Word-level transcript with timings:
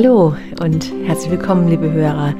Hallo 0.00 0.36
und 0.60 0.92
herzlich 1.06 1.32
willkommen, 1.32 1.66
liebe 1.66 1.90
Hörer, 1.90 2.36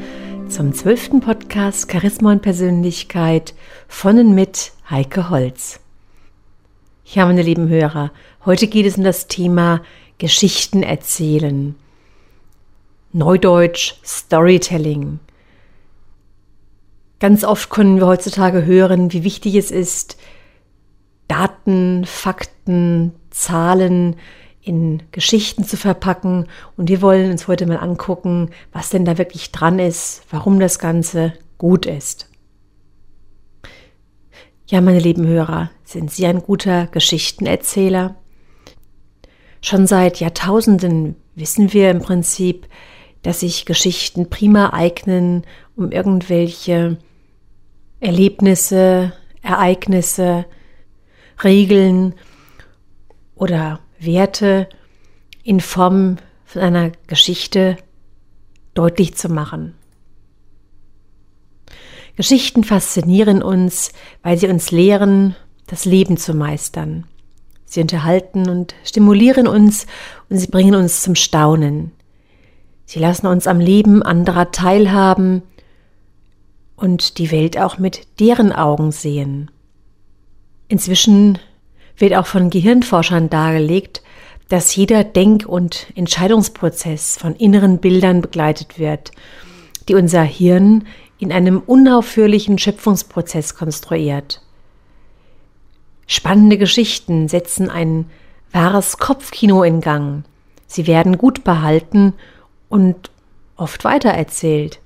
zum 0.49 0.73
zwölften 0.73 1.19
Podcast 1.19 1.91
Charisma 1.91 2.31
und 2.31 2.41
Persönlichkeit 2.41 3.53
von 3.89 4.17
und 4.17 4.33
mit 4.33 4.71
Heike 4.89 5.29
Holz. 5.29 5.81
Ja, 7.05 7.27
meine 7.27 7.43
lieben 7.43 7.69
Hörer, 7.69 8.13
heute 8.45 8.69
geht 8.69 8.87
es 8.87 8.97
um 8.97 9.03
das 9.03 9.27
Thema 9.27 9.83
Geschichten 10.19 10.85
erzählen. 10.85 11.75
Neudeutsch 13.13 13.95
Storytelling. 14.05 15.19
Ganz 17.19 17.43
oft 17.43 17.71
können 17.71 17.97
wir 17.97 18.07
heutzutage 18.07 18.67
hören, 18.67 19.13
wie 19.13 19.25
wichtig 19.25 19.57
es 19.57 19.73
ist, 19.73 20.17
Daten, 21.27 22.05
Fakten, 22.05 23.17
Zahlen 23.31 24.15
in 24.69 25.03
Geschichten 25.11 25.65
zu 25.65 25.77
verpacken. 25.77 26.47
Und 26.77 26.89
wir 26.89 27.01
wollen 27.01 27.31
uns 27.31 27.49
heute 27.49 27.67
mal 27.67 27.79
angucken, 27.79 28.51
was 28.73 28.91
denn 28.91 29.05
da 29.05 29.19
wirklich 29.19 29.51
dran 29.51 29.79
ist, 29.79 30.23
warum 30.31 30.61
das 30.61 30.79
Ganze 30.79 31.33
gut 31.57 31.87
ist. 31.87 32.29
Ja, 34.67 34.83
meine 34.83 34.99
lieben 34.99 35.27
Hörer, 35.27 35.71
sind 35.85 36.11
Sie 36.13 36.27
ein 36.27 36.43
guter 36.43 36.87
Geschichtenerzähler? 36.89 38.17
Schon 39.63 39.87
seit 39.87 40.21
Jahrtausenden 40.21 41.17
wissen 41.35 41.73
wir 41.73 41.91
im 41.91 42.01
Prinzip, 42.01 42.69
dass 43.23 43.41
sich 43.41 43.65
Geschichten 43.65 44.29
prima 44.29 44.71
eignen, 44.75 45.45
um 45.75 45.91
irgendwelche 45.91 46.99
Erlebnisse, 48.01 49.13
Ereignisse, 49.43 50.45
Regeln 51.43 52.15
oder 53.35 53.81
Werte 53.99 54.69
in 55.43 55.61
Form 55.61 56.17
von 56.45 56.63
einer 56.63 56.93
Geschichte 57.07 57.77
deutlich 58.75 59.15
zu 59.17 59.29
machen. 59.29 59.75
Geschichten 62.17 62.65
faszinieren 62.65 63.43
uns, 63.43 63.93
weil 64.23 64.39
sie 64.39 64.49
uns 64.49 64.71
lehren, 64.71 65.37
das 65.67 65.85
Leben 65.85 66.17
zu 66.17 66.35
meistern. 66.35 67.07
Sie 67.65 67.81
unterhalten 67.81 68.49
und 68.49 68.75
stimulieren 68.83 69.47
uns 69.47 69.87
und 70.29 70.39
sie 70.39 70.49
bringen 70.49 70.75
uns 70.75 71.03
zum 71.03 71.15
Staunen. 71.15 71.93
Sie 72.87 72.99
lassen 72.99 73.27
uns 73.27 73.47
am 73.47 73.61
Leben 73.61 74.03
anderer 74.03 74.51
teilhaben 74.51 75.43
und 76.77 77.19
die 77.19 77.31
Welt 77.31 77.59
auch 77.59 77.79
mit 77.79 78.07
deren 78.19 78.53
Augen 78.53 78.91
sehen. 78.93 79.51
Inzwischen 80.69 81.39
wird 81.99 82.15
auch 82.15 82.27
von 82.27 82.51
Gehirnforschern 82.51 83.29
dargelegt, 83.31 84.03
dass 84.49 84.75
jeder 84.75 85.05
Denk- 85.05 85.47
und 85.47 85.89
Entscheidungsprozess 85.95 87.19
von 87.19 87.35
inneren 87.35 87.79
Bildern 87.79 88.23
begleitet 88.23 88.79
wird, 88.79 89.11
die 89.89 89.95
unser 89.95 90.23
Hirn 90.23 90.87
in 91.19 91.33
einem 91.33 91.59
unaufhörlichen 91.61 92.59
Schöpfungsprozess 92.59 93.55
konstruiert. 93.55 94.41
Spannende 96.07 96.57
Geschichten 96.57 97.29
setzen 97.29 97.69
ein 97.69 98.07
wahres 98.53 98.97
Kopfkino 98.97 99.63
in 99.63 99.81
Gang. 99.81 100.25
Sie 100.67 100.87
werden 100.87 101.19
gut 101.19 101.45
behalten 101.45 102.15
und 102.69 103.11
oft 103.57 103.85
weitererzählt. 103.85 104.81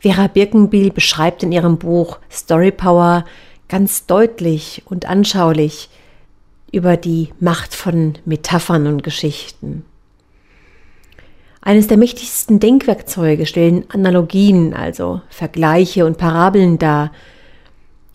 Vera 0.00 0.26
Birkenbiel 0.26 0.90
beschreibt 0.90 1.42
in 1.42 1.52
ihrem 1.52 1.78
Buch 1.78 2.18
Story 2.30 2.72
Power 2.72 3.24
ganz 3.72 4.04
deutlich 4.04 4.82
und 4.84 5.08
anschaulich 5.08 5.88
über 6.72 6.98
die 6.98 7.30
Macht 7.40 7.74
von 7.74 8.18
Metaphern 8.26 8.86
und 8.86 9.02
Geschichten. 9.02 9.86
Eines 11.62 11.86
der 11.86 11.96
mächtigsten 11.96 12.60
Denkwerkzeuge 12.60 13.46
stellen 13.46 13.86
Analogien, 13.88 14.74
also 14.74 15.22
Vergleiche 15.30 16.04
und 16.04 16.18
Parabeln 16.18 16.78
dar. 16.78 17.12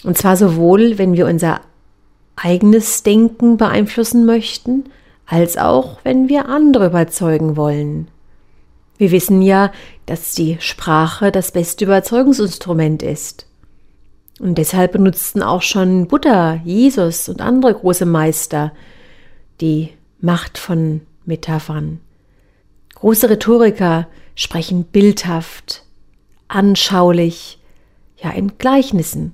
Und 0.04 0.16
zwar 0.16 0.38
sowohl, 0.38 1.00
wenn 1.00 1.14
wir 1.14 1.26
unser 1.26 1.62
eigenes 2.36 3.02
Denken 3.02 3.58
beeinflussen 3.58 4.28
möchten, 4.28 4.84
als 5.26 5.58
auch, 5.58 5.98
wenn 6.04 6.30
wir 6.30 6.50
andere 6.50 6.86
überzeugen 6.86 7.58
wollen. 7.58 8.10
Wir 9.00 9.10
wissen 9.10 9.42
ja, 9.42 9.72
dass 10.06 10.36
die 10.36 10.58
Sprache 10.60 11.32
das 11.32 11.52
beste 11.52 11.86
Überzeugungsinstrument 11.86 13.02
ist. 13.02 13.47
Und 14.40 14.58
deshalb 14.58 14.92
benutzten 14.92 15.42
auch 15.42 15.62
schon 15.62 16.08
Buddha, 16.08 16.62
Jesus 16.64 17.28
und 17.28 17.42
andere 17.42 17.74
große 17.74 18.06
Meister 18.06 18.72
die 19.62 19.90
Macht 20.20 20.58
von 20.58 21.02
Metaphern. 21.26 22.00
Große 22.96 23.30
Rhetoriker 23.30 24.08
sprechen 24.36 24.84
bildhaft, 24.84 25.84
anschaulich, 26.48 27.60
ja 28.18 28.32
in 28.32 28.58
Gleichnissen. 28.58 29.34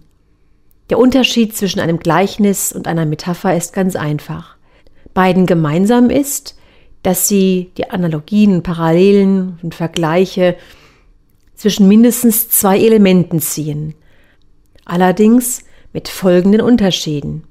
Der 0.90 1.00
Unterschied 1.00 1.56
zwischen 1.56 1.80
einem 1.80 2.00
Gleichnis 2.00 2.72
und 2.72 2.88
einer 2.88 3.06
Metapher 3.06 3.56
ist 3.56 3.74
ganz 3.74 3.96
einfach. 3.96 4.56
Beiden 5.14 5.46
gemeinsam 5.46 6.10
ist, 6.10 6.58
dass 7.04 7.28
sie 7.28 7.72
die 7.78 7.90
Analogien, 7.90 8.64
Parallelen 8.64 9.60
und 9.62 9.76
Vergleiche 9.76 10.56
zwischen 11.56 11.88
mindestens 11.88 12.50
zwei 12.50 12.80
Elementen 12.80 13.40
ziehen, 13.40 13.96
allerdings 14.86 15.64
mit 15.94 16.08
folgenden 16.08 16.62
Unterschieden. 16.62 17.44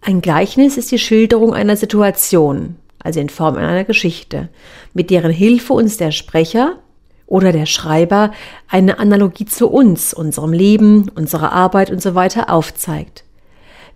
Ein 0.00 0.20
Gleichnis 0.20 0.76
ist 0.76 0.90
die 0.90 0.98
Schilderung 0.98 1.54
einer 1.54 1.76
Situation, 1.76 2.76
also 2.98 3.20
in 3.20 3.28
Form 3.28 3.56
einer 3.56 3.84
Geschichte, 3.84 4.48
mit 4.94 5.10
deren 5.10 5.30
Hilfe 5.30 5.72
uns 5.72 5.96
der 5.96 6.10
Sprecher 6.10 6.78
oder 7.26 7.52
der 7.52 7.66
Schreiber 7.66 8.32
eine 8.68 8.98
Analogie 8.98 9.46
zu 9.46 9.68
uns, 9.68 10.12
unserem 10.12 10.52
Leben, 10.52 11.08
unserer 11.14 11.52
Arbeit 11.52 11.90
und 11.90 12.02
so 12.02 12.14
aufzeigt. 12.14 13.24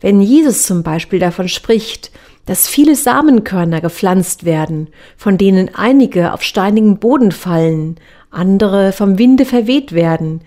Wenn 0.01 0.21
Jesus 0.21 0.63
zum 0.63 0.83
Beispiel 0.83 1.19
davon 1.19 1.49
spricht, 1.49 2.13
dass 2.47 2.69
viele 2.69 2.95
Samenkörner 2.95 3.81
gepflanzt 3.81 4.45
werden, 4.45 4.89
von 5.17 5.37
denen 5.37 5.75
einige 5.75 6.33
auf 6.33 6.43
steinigen 6.43 6.99
Boden 6.99 7.33
fallen, 7.33 7.97
andere 8.31 8.93
vom 8.93 9.19
Winde 9.19 9.45
verweht 9.45 9.93
werden, 9.93 10.43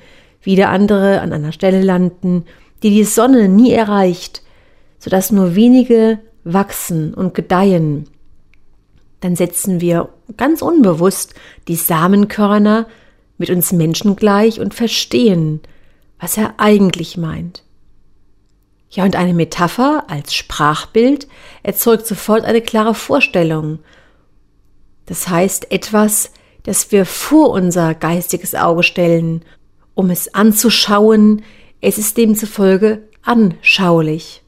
wieder 0.49 0.69
andere 0.69 1.21
an 1.21 1.31
einer 1.31 1.51
Stelle 1.51 1.83
landen, 1.83 2.43
die 2.81 2.89
die 2.89 3.03
Sonne 3.03 3.47
nie 3.47 3.71
erreicht, 3.71 4.41
so 4.97 5.11
dass 5.11 5.31
nur 5.31 5.53
wenige 5.53 6.17
wachsen 6.43 7.13
und 7.13 7.35
gedeihen. 7.35 8.09
Dann 9.19 9.35
setzen 9.35 9.79
wir 9.79 10.09
ganz 10.37 10.63
unbewusst 10.63 11.35
die 11.67 11.75
Samenkörner 11.75 12.87
mit 13.37 13.51
uns 13.51 13.71
Menschen 13.71 14.15
gleich 14.15 14.59
und 14.59 14.73
verstehen, 14.73 15.61
was 16.19 16.35
er 16.35 16.55
eigentlich 16.57 17.15
meint. 17.15 17.63
Ja, 18.89 19.03
und 19.03 19.15
eine 19.15 19.35
Metapher 19.35 20.05
als 20.07 20.33
Sprachbild 20.33 21.27
erzeugt 21.61 22.07
sofort 22.07 22.43
eine 22.43 22.61
klare 22.61 22.95
Vorstellung. 22.95 23.79
Das 25.05 25.27
heißt 25.27 25.71
etwas, 25.71 26.31
das 26.63 26.91
wir 26.91 27.05
vor 27.05 27.51
unser 27.51 27.93
geistiges 27.93 28.55
Auge 28.55 28.81
stellen 28.81 29.45
um 29.99 30.09
es 30.11 30.33
anzuschauen, 30.33 31.41
es 31.81 31.97
ist 31.97 32.15
demzufolge 32.15 33.09
anschaulich. 33.21 34.41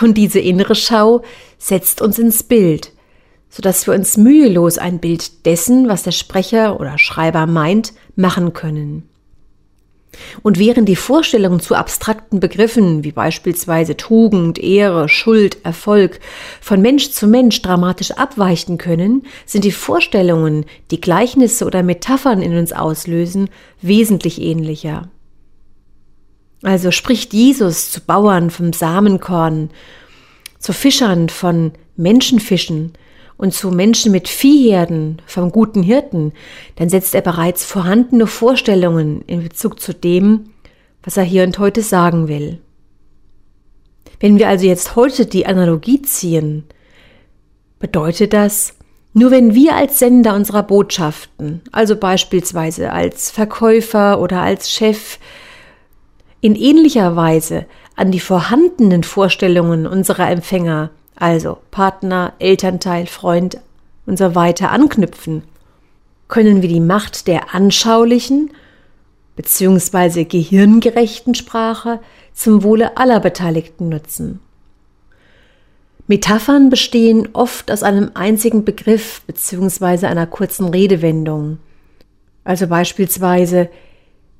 Und 0.00 0.14
diese 0.14 0.40
innere 0.40 0.74
Schau 0.74 1.22
setzt 1.56 2.02
uns 2.02 2.18
ins 2.18 2.42
Bild, 2.42 2.90
so 3.48 3.62
dass 3.62 3.86
wir 3.86 3.94
uns 3.94 4.16
mühelos 4.16 4.76
ein 4.76 4.98
Bild 4.98 5.46
dessen, 5.46 5.88
was 5.88 6.02
der 6.02 6.10
Sprecher 6.10 6.80
oder 6.80 6.98
Schreiber 6.98 7.46
meint, 7.46 7.92
machen 8.16 8.54
können. 8.54 9.08
Und 10.42 10.58
während 10.58 10.88
die 10.88 10.96
Vorstellungen 10.96 11.60
zu 11.60 11.74
abstrakten 11.74 12.40
Begriffen 12.40 13.04
wie 13.04 13.12
beispielsweise 13.12 13.96
Tugend, 13.96 14.58
Ehre, 14.58 15.08
Schuld, 15.08 15.64
Erfolg 15.64 16.20
von 16.60 16.82
Mensch 16.82 17.10
zu 17.10 17.26
Mensch 17.26 17.62
dramatisch 17.62 18.10
abweichen 18.12 18.76
können, 18.76 19.24
sind 19.46 19.64
die 19.64 19.72
Vorstellungen, 19.72 20.66
die 20.90 21.00
Gleichnisse 21.00 21.64
oder 21.64 21.82
Metaphern 21.82 22.42
in 22.42 22.56
uns 22.56 22.72
auslösen, 22.72 23.48
wesentlich 23.80 24.40
ähnlicher. 24.40 25.08
Also 26.62 26.90
spricht 26.90 27.32
Jesus 27.32 27.90
zu 27.90 28.00
Bauern 28.00 28.50
vom 28.50 28.72
Samenkorn, 28.72 29.70
zu 30.58 30.72
Fischern 30.72 31.28
von 31.28 31.72
Menschenfischen 31.96 32.92
und 33.40 33.54
zu 33.54 33.70
Menschen 33.70 34.12
mit 34.12 34.28
Viehherden 34.28 35.22
vom 35.24 35.50
guten 35.50 35.82
Hirten, 35.82 36.32
dann 36.76 36.90
setzt 36.90 37.14
er 37.14 37.22
bereits 37.22 37.64
vorhandene 37.64 38.26
Vorstellungen 38.26 39.22
in 39.22 39.42
Bezug 39.42 39.80
zu 39.80 39.94
dem, 39.94 40.50
was 41.02 41.16
er 41.16 41.22
hier 41.22 41.44
und 41.44 41.58
heute 41.58 41.80
sagen 41.80 42.28
will. 42.28 42.60
Wenn 44.20 44.38
wir 44.38 44.48
also 44.48 44.66
jetzt 44.66 44.94
heute 44.94 45.24
die 45.24 45.46
Analogie 45.46 46.02
ziehen, 46.02 46.64
bedeutet 47.78 48.34
das, 48.34 48.74
nur 49.14 49.30
wenn 49.30 49.54
wir 49.54 49.74
als 49.74 49.98
Sender 49.98 50.34
unserer 50.34 50.62
Botschaften, 50.62 51.62
also 51.72 51.96
beispielsweise 51.96 52.92
als 52.92 53.30
Verkäufer 53.30 54.20
oder 54.20 54.42
als 54.42 54.70
Chef, 54.70 55.18
in 56.42 56.56
ähnlicher 56.56 57.16
Weise 57.16 57.64
an 57.96 58.10
die 58.10 58.20
vorhandenen 58.20 59.02
Vorstellungen 59.02 59.86
unserer 59.86 60.30
Empfänger 60.30 60.90
also 61.20 61.58
Partner, 61.70 62.32
Elternteil, 62.40 63.06
Freund, 63.06 63.60
und 64.06 64.18
so 64.18 64.34
weiter 64.34 64.72
anknüpfen? 64.72 65.42
Können 66.26 66.62
wir 66.62 66.68
die 66.68 66.80
Macht 66.80 67.28
der 67.28 67.54
anschaulichen 67.54 68.50
bzw. 69.36 70.24
gehirngerechten 70.24 71.34
Sprache 71.36 72.00
zum 72.32 72.64
Wohle 72.64 72.96
aller 72.96 73.20
Beteiligten 73.20 73.88
nutzen? 73.88 74.40
Metaphern 76.08 76.70
bestehen 76.70 77.28
oft 77.34 77.70
aus 77.70 77.84
einem 77.84 78.10
einzigen 78.14 78.64
Begriff 78.64 79.22
bzw. 79.28 80.06
einer 80.06 80.26
kurzen 80.26 80.68
Redewendung. 80.68 81.58
Also 82.42 82.66
beispielsweise, 82.66 83.68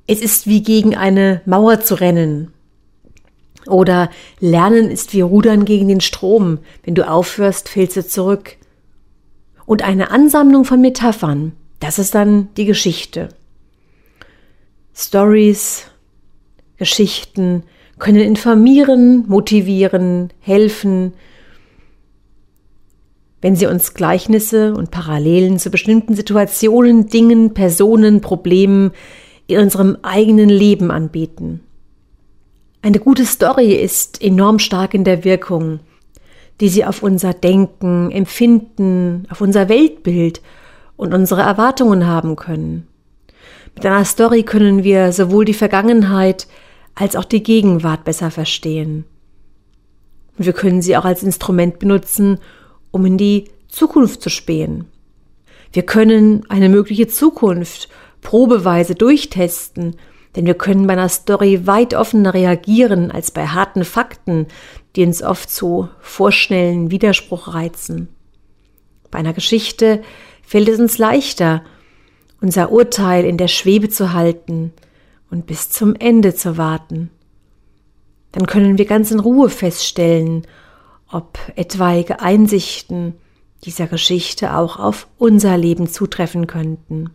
es 0.07 0.19
ist 0.19 0.47
wie 0.47 0.63
gegen 0.63 0.97
eine 0.97 1.41
Mauer 1.45 1.79
zu 1.79 1.95
rennen. 1.95 2.51
Oder 3.67 4.09
Lernen 4.39 4.89
ist 4.89 5.13
wie 5.13 5.21
Rudern 5.21 5.65
gegen 5.65 5.87
den 5.87 6.01
Strom. 6.01 6.59
Wenn 6.83 6.95
du 6.95 7.07
aufhörst, 7.07 7.69
fällst 7.69 7.97
du 7.97 8.05
zurück. 8.05 8.57
Und 9.65 9.83
eine 9.83 10.11
Ansammlung 10.11 10.65
von 10.65 10.81
Metaphern, 10.81 11.53
das 11.79 11.99
ist 11.99 12.15
dann 12.15 12.49
die 12.57 12.65
Geschichte. 12.65 13.29
Stories, 14.93 15.85
Geschichten 16.77 17.63
können 17.99 18.21
informieren, 18.21 19.25
motivieren, 19.27 20.31
helfen, 20.39 21.13
wenn 23.41 23.55
sie 23.55 23.67
uns 23.67 23.93
Gleichnisse 23.93 24.73
und 24.73 24.91
Parallelen 24.91 25.57
zu 25.59 25.71
bestimmten 25.71 26.15
Situationen, 26.15 27.07
Dingen, 27.07 27.53
Personen, 27.53 28.21
Problemen 28.21 28.91
in 29.47 29.59
unserem 29.59 29.97
eigenen 30.03 30.49
Leben 30.49 30.91
anbieten. 30.91 31.61
Eine 32.83 32.99
gute 32.99 33.25
Story 33.25 33.73
ist 33.73 34.23
enorm 34.23 34.57
stark 34.57 34.95
in 34.95 35.03
der 35.03 35.23
Wirkung, 35.23 35.81
die 36.59 36.69
sie 36.69 36.83
auf 36.83 37.03
unser 37.03 37.31
Denken, 37.31 38.09
Empfinden, 38.09 39.27
auf 39.29 39.39
unser 39.39 39.69
Weltbild 39.69 40.41
und 40.97 41.13
unsere 41.13 41.41
Erwartungen 41.41 42.07
haben 42.07 42.35
können. 42.35 42.87
Mit 43.75 43.85
einer 43.85 44.03
Story 44.03 44.41
können 44.41 44.83
wir 44.83 45.11
sowohl 45.13 45.45
die 45.45 45.53
Vergangenheit 45.53 46.47
als 46.95 47.15
auch 47.15 47.23
die 47.23 47.43
Gegenwart 47.43 48.03
besser 48.03 48.31
verstehen. 48.31 49.05
Und 50.37 50.45
wir 50.45 50.53
können 50.53 50.81
sie 50.81 50.97
auch 50.97 51.05
als 51.05 51.21
Instrument 51.21 51.77
benutzen, 51.77 52.39
um 52.89 53.05
in 53.05 53.17
die 53.17 53.45
Zukunft 53.67 54.23
zu 54.23 54.31
spähen. 54.31 54.85
Wir 55.71 55.83
können 55.83 56.45
eine 56.49 56.67
mögliche 56.67 57.07
Zukunft 57.07 57.89
probeweise 58.21 58.95
durchtesten, 58.95 59.97
denn 60.35 60.45
wir 60.45 60.53
können 60.53 60.87
bei 60.87 60.93
einer 60.93 61.09
Story 61.09 61.67
weit 61.67 61.93
offener 61.93 62.33
reagieren 62.33 63.11
als 63.11 63.31
bei 63.31 63.47
harten 63.47 63.83
Fakten, 63.83 64.47
die 64.95 65.03
uns 65.03 65.21
oft 65.21 65.49
zu 65.49 65.89
vorschnellen 65.99 66.91
Widerspruch 66.91 67.53
reizen. 67.53 68.07
Bei 69.09 69.19
einer 69.19 69.33
Geschichte 69.33 70.01
fällt 70.41 70.69
es 70.69 70.79
uns 70.79 70.97
leichter, 70.97 71.63
unser 72.41 72.71
Urteil 72.71 73.25
in 73.25 73.37
der 73.37 73.47
Schwebe 73.47 73.89
zu 73.89 74.13
halten 74.13 74.73
und 75.29 75.45
bis 75.45 75.69
zum 75.69 75.95
Ende 75.95 76.33
zu 76.33 76.57
warten. 76.57 77.09
Dann 78.31 78.47
können 78.47 78.77
wir 78.77 78.85
ganz 78.85 79.11
in 79.11 79.19
Ruhe 79.19 79.49
feststellen, 79.49 80.47
ob 81.11 81.37
etwaige 81.55 82.21
Einsichten 82.21 83.15
dieser 83.63 83.87
Geschichte 83.87 84.55
auch 84.55 84.79
auf 84.79 85.07
unser 85.17 85.57
Leben 85.57 85.87
zutreffen 85.87 86.47
könnten. 86.47 87.11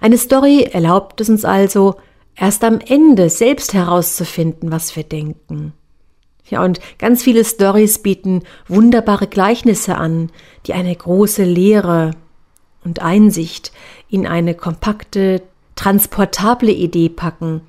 Eine 0.00 0.18
Story 0.18 0.64
erlaubt 0.64 1.20
es 1.20 1.28
uns 1.28 1.44
also, 1.44 1.96
erst 2.34 2.64
am 2.64 2.80
Ende 2.80 3.30
selbst 3.30 3.74
herauszufinden, 3.74 4.70
was 4.70 4.94
wir 4.96 5.04
denken. 5.04 5.72
Ja, 6.48 6.64
und 6.64 6.80
ganz 6.98 7.22
viele 7.22 7.44
Stories 7.44 7.98
bieten 7.98 8.42
wunderbare 8.68 9.26
Gleichnisse 9.26 9.96
an, 9.96 10.30
die 10.66 10.74
eine 10.74 10.94
große 10.94 11.42
Lehre 11.42 12.12
und 12.84 13.02
Einsicht 13.02 13.72
in 14.08 14.26
eine 14.26 14.54
kompakte, 14.54 15.42
transportable 15.74 16.70
Idee 16.70 17.08
packen, 17.08 17.62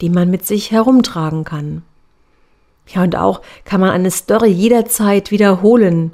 die 0.00 0.08
man 0.08 0.30
mit 0.30 0.46
sich 0.46 0.70
herumtragen 0.70 1.44
kann. 1.44 1.82
Ja, 2.88 3.02
und 3.02 3.16
auch 3.16 3.42
kann 3.64 3.80
man 3.80 3.90
eine 3.90 4.10
Story 4.10 4.48
jederzeit 4.48 5.30
wiederholen, 5.30 6.12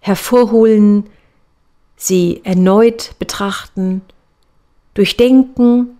hervorholen, 0.00 1.04
sie 2.06 2.40
erneut 2.44 3.12
betrachten, 3.18 4.02
durchdenken 4.94 5.96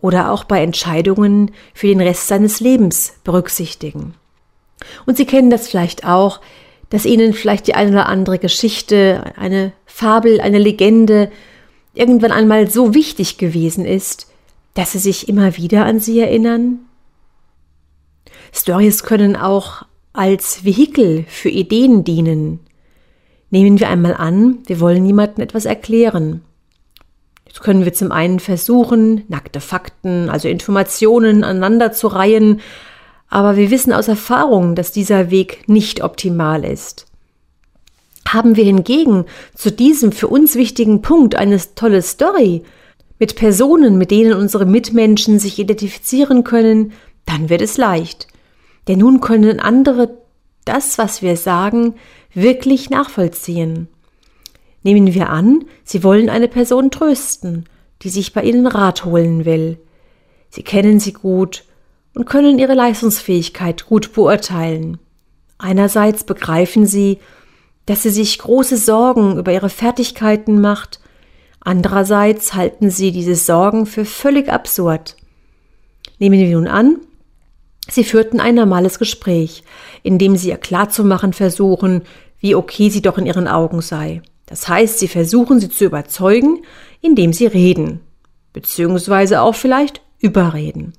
oder 0.00 0.30
auch 0.30 0.44
bei 0.44 0.62
Entscheidungen 0.62 1.50
für 1.74 1.88
den 1.88 2.00
Rest 2.00 2.28
seines 2.28 2.60
Lebens 2.60 3.14
berücksichtigen. 3.24 4.14
Und 5.06 5.16
Sie 5.16 5.26
kennen 5.26 5.50
das 5.50 5.68
vielleicht 5.68 6.04
auch, 6.04 6.40
dass 6.90 7.04
Ihnen 7.04 7.34
vielleicht 7.34 7.66
die 7.66 7.74
eine 7.74 7.90
oder 7.90 8.06
andere 8.06 8.38
Geschichte, 8.38 9.32
eine 9.36 9.72
Fabel, 9.86 10.40
eine 10.40 10.58
Legende 10.58 11.30
irgendwann 11.94 12.32
einmal 12.32 12.70
so 12.70 12.94
wichtig 12.94 13.38
gewesen 13.38 13.84
ist, 13.84 14.30
dass 14.74 14.92
Sie 14.92 14.98
sich 14.98 15.28
immer 15.28 15.56
wieder 15.56 15.84
an 15.84 15.98
sie 15.98 16.20
erinnern, 16.20 16.78
Stories 18.52 19.02
können 19.02 19.36
auch 19.36 19.82
als 20.12 20.64
Vehikel 20.64 21.24
für 21.28 21.50
Ideen 21.50 22.04
dienen. 22.04 22.60
Nehmen 23.50 23.80
wir 23.80 23.88
einmal 23.88 24.14
an, 24.14 24.58
wir 24.66 24.80
wollen 24.80 25.06
jemandem 25.06 25.42
etwas 25.42 25.64
erklären. 25.64 26.42
Jetzt 27.46 27.62
können 27.62 27.84
wir 27.84 27.94
zum 27.94 28.12
einen 28.12 28.40
versuchen, 28.40 29.24
nackte 29.28 29.60
Fakten, 29.60 30.28
also 30.28 30.48
Informationen 30.48 31.44
aneinander 31.44 31.92
zu 31.92 32.08
reihen, 32.08 32.60
aber 33.30 33.56
wir 33.56 33.70
wissen 33.70 33.92
aus 33.92 34.08
Erfahrung, 34.08 34.74
dass 34.74 34.92
dieser 34.92 35.30
Weg 35.30 35.68
nicht 35.68 36.02
optimal 36.02 36.64
ist. 36.64 37.06
Haben 38.26 38.56
wir 38.56 38.64
hingegen 38.64 39.24
zu 39.54 39.72
diesem 39.72 40.12
für 40.12 40.28
uns 40.28 40.54
wichtigen 40.54 41.00
Punkt 41.00 41.34
eine 41.34 41.58
tolle 41.74 42.02
Story 42.02 42.62
mit 43.18 43.36
Personen, 43.36 43.98
mit 43.98 44.10
denen 44.10 44.34
unsere 44.34 44.66
Mitmenschen 44.66 45.38
sich 45.38 45.58
identifizieren 45.58 46.44
können, 46.44 46.92
dann 47.24 47.48
wird 47.48 47.62
es 47.62 47.76
leicht. 47.76 48.28
Denn 48.86 48.98
nun 48.98 49.20
können 49.20 49.60
andere 49.60 50.18
das, 50.64 50.98
was 50.98 51.22
wir 51.22 51.36
sagen, 51.36 51.94
wirklich 52.34 52.90
nachvollziehen. 52.90 53.88
Nehmen 54.82 55.14
wir 55.14 55.30
an, 55.30 55.64
Sie 55.84 56.02
wollen 56.04 56.28
eine 56.30 56.48
Person 56.48 56.90
trösten, 56.90 57.64
die 58.02 58.10
sich 58.10 58.32
bei 58.32 58.42
Ihnen 58.42 58.66
Rat 58.66 59.04
holen 59.04 59.44
will. 59.44 59.78
Sie 60.50 60.62
kennen 60.62 60.98
sie 61.00 61.12
gut 61.12 61.64
und 62.14 62.26
können 62.26 62.58
ihre 62.58 62.74
Leistungsfähigkeit 62.74 63.86
gut 63.86 64.12
beurteilen. 64.12 64.98
Einerseits 65.58 66.24
begreifen 66.24 66.86
Sie, 66.86 67.18
dass 67.86 68.02
sie 68.02 68.10
sich 68.10 68.38
große 68.38 68.76
Sorgen 68.76 69.38
über 69.38 69.52
ihre 69.52 69.70
Fertigkeiten 69.70 70.60
macht, 70.60 71.00
andererseits 71.60 72.54
halten 72.54 72.90
Sie 72.90 73.12
diese 73.12 73.34
Sorgen 73.34 73.86
für 73.86 74.04
völlig 74.04 74.48
absurd. 74.48 75.16
Nehmen 76.18 76.38
wir 76.38 76.56
nun 76.56 76.66
an, 76.66 77.00
Sie 77.90 78.04
führten 78.04 78.40
ein 78.40 78.54
normales 78.54 78.98
Gespräch, 78.98 79.62
in 80.02 80.18
dem 80.18 80.36
sie 80.36 80.50
ihr 80.50 80.58
klarzumachen 80.58 81.32
versuchen, 81.32 82.02
wie 82.38 82.54
okay 82.54 82.90
sie 82.90 83.02
doch 83.02 83.18
in 83.18 83.26
ihren 83.26 83.48
Augen 83.48 83.80
sei. 83.80 84.22
Das 84.46 84.68
heißt, 84.68 84.98
sie 84.98 85.08
versuchen 85.08 85.60
sie 85.60 85.68
zu 85.68 85.84
überzeugen, 85.84 86.62
indem 87.00 87.32
sie 87.32 87.46
reden, 87.46 88.00
beziehungsweise 88.52 89.40
auch 89.40 89.54
vielleicht 89.54 90.00
überreden. 90.20 90.92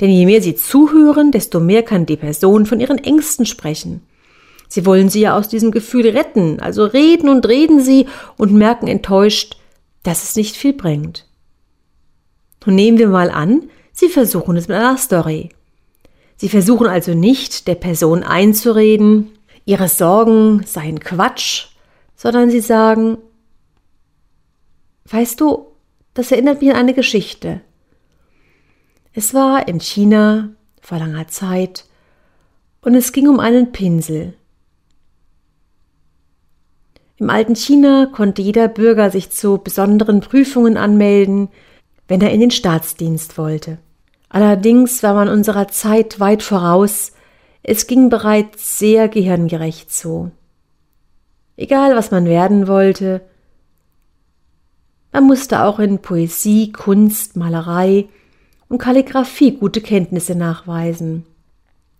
Denn 0.00 0.10
je 0.10 0.26
mehr 0.26 0.42
sie 0.42 0.54
zuhören, 0.54 1.30
desto 1.30 1.58
mehr 1.58 1.82
kann 1.82 2.06
die 2.06 2.16
Person 2.16 2.66
von 2.66 2.80
ihren 2.80 2.98
Ängsten 2.98 3.46
sprechen. 3.46 4.02
Sie 4.68 4.84
wollen 4.84 5.08
sie 5.08 5.20
ja 5.20 5.36
aus 5.36 5.48
diesem 5.48 5.70
Gefühl 5.70 6.08
retten, 6.08 6.60
also 6.60 6.84
reden 6.84 7.28
und 7.28 7.46
reden 7.46 7.80
sie 7.80 8.06
und 8.36 8.52
merken 8.52 8.88
enttäuscht, 8.88 9.56
dass 10.02 10.24
es 10.24 10.36
nicht 10.36 10.56
viel 10.56 10.72
bringt. 10.72 11.26
Und 12.66 12.74
nehmen 12.74 12.98
wir 12.98 13.08
mal 13.08 13.30
an, 13.30 13.70
sie 13.92 14.08
versuchen 14.08 14.56
es 14.56 14.66
mit 14.66 14.76
einer 14.76 14.98
Story. 14.98 15.50
Sie 16.36 16.48
versuchen 16.48 16.86
also 16.86 17.14
nicht, 17.14 17.66
der 17.66 17.76
Person 17.76 18.22
einzureden, 18.22 19.32
ihre 19.64 19.88
Sorgen 19.88 20.64
seien 20.64 21.00
Quatsch, 21.00 21.68
sondern 22.14 22.50
sie 22.50 22.60
sagen, 22.60 23.18
weißt 25.06 25.40
du, 25.40 25.68
das 26.14 26.30
erinnert 26.32 26.60
mich 26.60 26.70
an 26.70 26.76
eine 26.76 26.94
Geschichte. 26.94 27.60
Es 29.12 29.32
war 29.32 29.66
in 29.66 29.80
China 29.80 30.50
vor 30.80 30.98
langer 30.98 31.26
Zeit 31.28 31.86
und 32.82 32.94
es 32.94 33.12
ging 33.12 33.28
um 33.28 33.40
einen 33.40 33.72
Pinsel. 33.72 34.34
Im 37.16 37.30
alten 37.30 37.56
China 37.56 38.06
konnte 38.06 38.42
jeder 38.42 38.68
Bürger 38.68 39.10
sich 39.10 39.30
zu 39.30 39.56
besonderen 39.56 40.20
Prüfungen 40.20 40.76
anmelden, 40.76 41.48
wenn 42.08 42.20
er 42.20 42.30
in 42.30 42.40
den 42.40 42.50
Staatsdienst 42.50 43.38
wollte. 43.38 43.78
Allerdings 44.28 45.02
war 45.02 45.14
man 45.14 45.28
unserer 45.28 45.68
Zeit 45.68 46.20
weit 46.20 46.42
voraus, 46.42 47.12
es 47.62 47.86
ging 47.86 48.10
bereits 48.10 48.78
sehr 48.78 49.08
gehirngerecht 49.08 49.90
zu. 49.92 50.30
Egal, 51.56 51.96
was 51.96 52.10
man 52.10 52.26
werden 52.26 52.68
wollte, 52.68 53.22
man 55.12 55.24
musste 55.24 55.64
auch 55.64 55.78
in 55.78 56.00
Poesie, 56.00 56.72
Kunst, 56.72 57.36
Malerei 57.36 58.06
und 58.68 58.78
Kalligraphie 58.78 59.52
gute 59.52 59.80
Kenntnisse 59.80 60.34
nachweisen. 60.34 61.24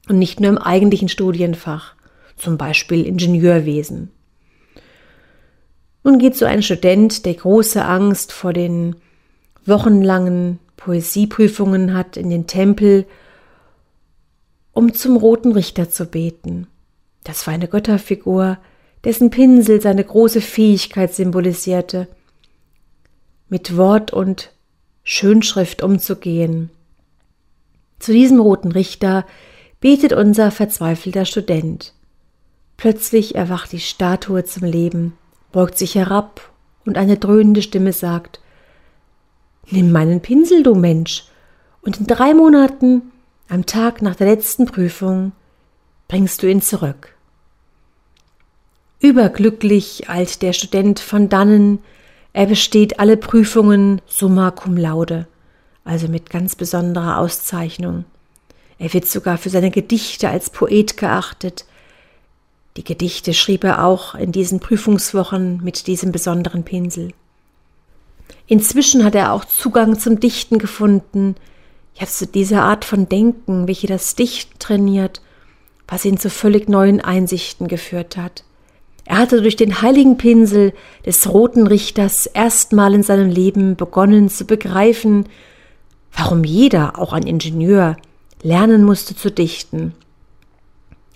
Und 0.09 0.19
nicht 0.19 0.39
nur 0.39 0.51
im 0.51 0.59
eigentlichen 0.59 1.09
Studienfach. 1.09 1.95
zum 2.37 2.59
Beispiel 2.59 3.07
Ingenieurwesen. 3.07 4.11
Nun 6.05 6.19
geht 6.19 6.37
so 6.37 6.45
ein 6.45 6.63
Student, 6.63 7.25
der 7.25 7.33
große 7.33 7.83
Angst 7.83 8.31
vor 8.31 8.53
den 8.53 8.97
wochenlangen 9.65 10.59
Poesieprüfungen 10.87 11.95
hat, 11.95 12.17
in 12.17 12.31
den 12.31 12.47
Tempel, 12.47 13.07
um 14.73 14.95
zum 14.95 15.17
roten 15.17 15.51
Richter 15.51 15.91
zu 15.91 16.07
beten. 16.07 16.69
Das 17.25 17.45
war 17.49 17.55
eine 17.55 17.67
Götterfigur, 17.67 18.59
dessen 19.03 19.31
Pinsel 19.31 19.81
seine 19.81 20.05
große 20.05 20.41
Fähigkeit 20.41 21.13
symbolisierte, 21.13 22.07
mit 23.49 23.77
Wort 23.77 24.13
und 24.13 24.53
Schönschrift 25.03 25.83
umzugehen. 25.83 26.71
Zu 27.99 28.13
diesem 28.13 28.39
roten 28.39 28.71
Richter 28.71 29.27
betet 29.81 30.13
unser 30.13 30.53
verzweifelter 30.53 31.25
Student. 31.25 31.95
Plötzlich 32.77 33.35
erwacht 33.35 33.73
die 33.73 33.81
Statue 33.81 34.45
zum 34.45 34.63
Leben, 34.63 35.15
beugt 35.51 35.79
sich 35.79 35.97
herab 35.97 36.49
und 36.85 36.97
eine 36.97 37.17
dröhnende 37.17 37.63
Stimme 37.63 37.93
sagt, 37.93 38.41
Nimm 39.71 39.91
meinen 39.91 40.21
Pinsel, 40.21 40.63
du 40.63 40.75
Mensch, 40.75 41.25
und 41.83 41.99
in 41.99 42.07
drei 42.07 42.35
Monaten, 42.35 43.03
am 43.49 43.67
Tag 43.67 44.03
nach 44.03 44.15
der 44.15 44.29
letzten 44.29 44.67
Prüfung, 44.67 45.33
bringst 46.09 46.43
du 46.43 46.51
ihn 46.51 46.63
zurück. 46.63 47.15
Überglücklich 49.01 50.09
eilt 50.09 50.43
der 50.43 50.53
Student 50.53 51.01
von 51.01 51.29
dannen, 51.29 51.81
er 52.33 52.47
besteht 52.47 53.01
alle 53.01 53.17
Prüfungen 53.17 54.03
summa 54.07 54.51
cum 54.51 54.77
laude, 54.77 55.27
also 55.85 56.07
mit 56.09 56.31
ganz 56.31 56.55
besonderer 56.55 57.19
Auszeichnung. 57.19 58.05
Er 58.79 58.93
wird 58.93 59.07
sogar 59.07 59.39
für 59.39 59.49
seine 59.49 59.71
Gedichte 59.71 60.29
als 60.29 60.51
Poet 60.51 60.97
geachtet. 60.97 61.65
Die 62.77 62.85
Gedichte 62.85 63.33
schrieb 63.33 63.65
er 63.65 63.85
auch 63.85 64.15
in 64.15 64.33
diesen 64.33 64.61
Prüfungswochen 64.61 65.63
mit 65.63 65.87
diesem 65.87 66.13
besonderen 66.13 66.63
Pinsel. 66.63 67.13
Inzwischen 68.47 69.05
hat 69.05 69.15
er 69.15 69.33
auch 69.33 69.45
Zugang 69.45 69.99
zum 69.99 70.21
Dichten 70.21 70.59
gefunden, 70.59 71.35
ja 71.95 72.07
zu 72.07 72.27
dieser 72.27 72.63
Art 72.63 72.85
von 72.85 73.09
Denken, 73.09 73.67
welche 73.67 73.87
das 73.87 74.15
Dichten 74.15 74.59
trainiert, 74.59 75.21
was 75.89 76.05
ihn 76.05 76.19
zu 76.19 76.31
völlig 76.31 76.69
neuen 76.69 77.01
Einsichten 77.01 77.69
geführt 77.69 78.17
hat. 78.17 78.45
Er 79.05 79.19
hatte 79.19 79.41
durch 79.41 79.57
den 79.57 79.83
heiligen 79.83 80.19
Pinsel 80.19 80.73
des 81.05 81.33
roten 81.33 81.67
Richters 81.67 82.27
erstmal 82.27 82.93
in 82.93 83.05
seinem 83.05 83.31
Leben 83.31 83.77
begonnen 83.77 84.29
zu 84.29 84.45
begreifen, 84.45 85.27
warum 86.13 86.45
jeder, 86.45 86.99
auch 86.99 87.13
ein 87.13 87.23
Ingenieur, 87.23 87.97
lernen 88.43 88.83
musste 88.83 89.15
zu 89.15 89.31
dichten. 89.31 89.95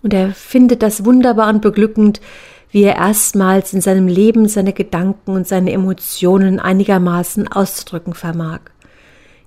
Und 0.03 0.15
er 0.15 0.33
findet 0.33 0.83
das 0.83 1.05
wunderbar 1.05 1.49
und 1.49 1.63
beglückend, 1.63 2.21
wie 2.71 2.83
er 2.85 2.97
erstmals 2.97 3.73
in 3.73 3.81
seinem 3.81 4.07
Leben 4.07 4.49
seine 4.49 4.73
Gedanken 4.73 5.33
und 5.33 5.47
seine 5.47 5.73
Emotionen 5.73 6.61
einigermaßen 6.61 7.49
auszudrücken 7.49 8.15
vermag. 8.15 8.61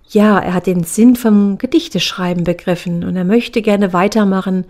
Ja, 0.10 0.40
er 0.40 0.54
hat 0.54 0.68
den 0.68 0.84
Sinn 0.84 1.16
vom 1.16 1.58
Gedichteschreiben 1.58 2.44
begriffen 2.44 3.04
und 3.04 3.16
er 3.16 3.24
möchte 3.24 3.62
gerne 3.62 3.94
weitermachen, 3.94 4.66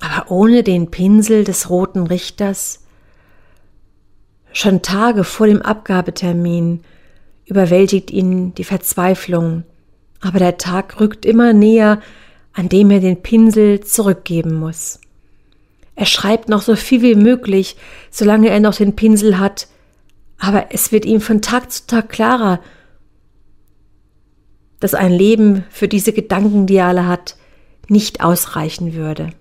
aber 0.00 0.30
ohne 0.30 0.62
den 0.62 0.90
Pinsel 0.90 1.44
des 1.44 1.70
roten 1.70 2.06
Richters. 2.06 2.84
Schon 4.52 4.82
Tage 4.82 5.24
vor 5.24 5.46
dem 5.46 5.62
Abgabetermin 5.62 6.80
überwältigt 7.46 8.10
ihn 8.10 8.54
die 8.54 8.64
Verzweiflung, 8.64 9.64
aber 10.20 10.38
der 10.38 10.58
Tag 10.58 11.00
rückt 11.00 11.24
immer 11.24 11.52
näher, 11.52 12.00
an 12.52 12.68
dem 12.68 12.90
er 12.90 13.00
den 13.00 13.22
Pinsel 13.22 13.80
zurückgeben 13.80 14.54
muss. 14.54 15.00
Er 16.00 16.06
schreibt 16.06 16.48
noch 16.48 16.62
so 16.62 16.76
viel 16.76 17.02
wie 17.02 17.14
möglich, 17.14 17.76
solange 18.10 18.48
er 18.48 18.60
noch 18.60 18.74
den 18.74 18.96
Pinsel 18.96 19.38
hat, 19.38 19.68
aber 20.38 20.68
es 20.70 20.92
wird 20.92 21.04
ihm 21.04 21.20
von 21.20 21.42
Tag 21.42 21.70
zu 21.70 21.86
Tag 21.86 22.08
klarer, 22.08 22.60
dass 24.80 24.94
ein 24.94 25.12
Leben 25.12 25.66
für 25.68 25.88
diese 25.88 26.14
Gedanken, 26.14 26.66
die 26.66 26.76
er 26.76 26.86
alle 26.86 27.06
hat, 27.06 27.36
nicht 27.88 28.24
ausreichen 28.24 28.94
würde. 28.94 29.34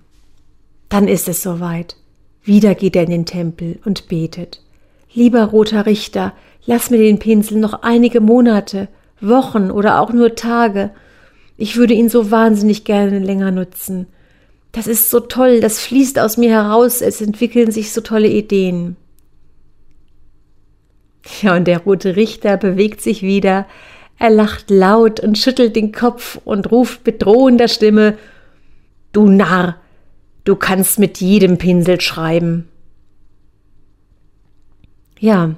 Dann 0.89 1.07
ist 1.07 1.29
es 1.29 1.41
soweit. 1.41 1.95
Wieder 2.43 2.75
geht 2.75 2.97
er 2.97 3.03
in 3.03 3.11
den 3.11 3.25
Tempel 3.25 3.79
und 3.85 4.09
betet. 4.09 4.61
Lieber 5.13 5.45
roter 5.45 5.85
Richter, 5.85 6.33
lass 6.65 6.89
mir 6.89 6.97
den 6.97 7.19
Pinsel 7.19 7.57
noch 7.57 7.83
einige 7.83 8.19
Monate, 8.19 8.89
Wochen 9.21 9.71
oder 9.71 10.01
auch 10.01 10.11
nur 10.11 10.35
Tage. 10.35 10.91
Ich 11.55 11.77
würde 11.77 11.93
ihn 11.93 12.09
so 12.09 12.31
wahnsinnig 12.31 12.83
gerne 12.83 13.19
länger 13.19 13.51
nutzen 13.51 14.07
das 14.71 14.87
ist 14.87 15.09
so 15.09 15.19
toll, 15.19 15.61
das 15.61 15.79
fließt 15.79 16.19
aus 16.19 16.37
mir 16.37 16.51
heraus, 16.51 17.01
es 17.01 17.21
entwickeln 17.21 17.71
sich 17.71 17.91
so 17.91 18.01
tolle 18.01 18.27
Ideen. 18.27 18.95
Ja, 21.41 21.55
und 21.55 21.65
der 21.65 21.79
rote 21.79 22.15
Richter 22.15 22.57
bewegt 22.57 23.01
sich 23.01 23.21
wieder, 23.21 23.65
er 24.17 24.29
lacht 24.29 24.69
laut 24.69 25.19
und 25.21 25.37
schüttelt 25.37 25.75
den 25.75 25.91
Kopf 25.91 26.39
und 26.43 26.71
ruft 26.71 27.05
mit 27.05 27.23
drohender 27.23 27.67
Stimme 27.67 28.17
Du 29.11 29.27
Narr, 29.27 29.77
du 30.43 30.55
kannst 30.55 30.99
mit 30.99 31.19
jedem 31.19 31.57
Pinsel 31.57 31.99
schreiben. 31.99 32.67
Ja, 35.19 35.55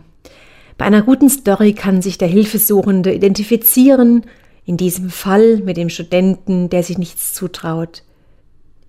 bei 0.78 0.86
einer 0.86 1.02
guten 1.02 1.30
Story 1.30 1.74
kann 1.74 2.02
sich 2.02 2.18
der 2.18 2.28
Hilfesuchende 2.28 3.14
identifizieren, 3.14 4.26
in 4.66 4.78
diesem 4.78 5.10
Fall 5.10 5.58
mit 5.58 5.76
dem 5.76 5.90
Studenten, 5.90 6.70
der 6.70 6.84
sich 6.84 6.98
nichts 6.98 7.34
zutraut. 7.34 8.04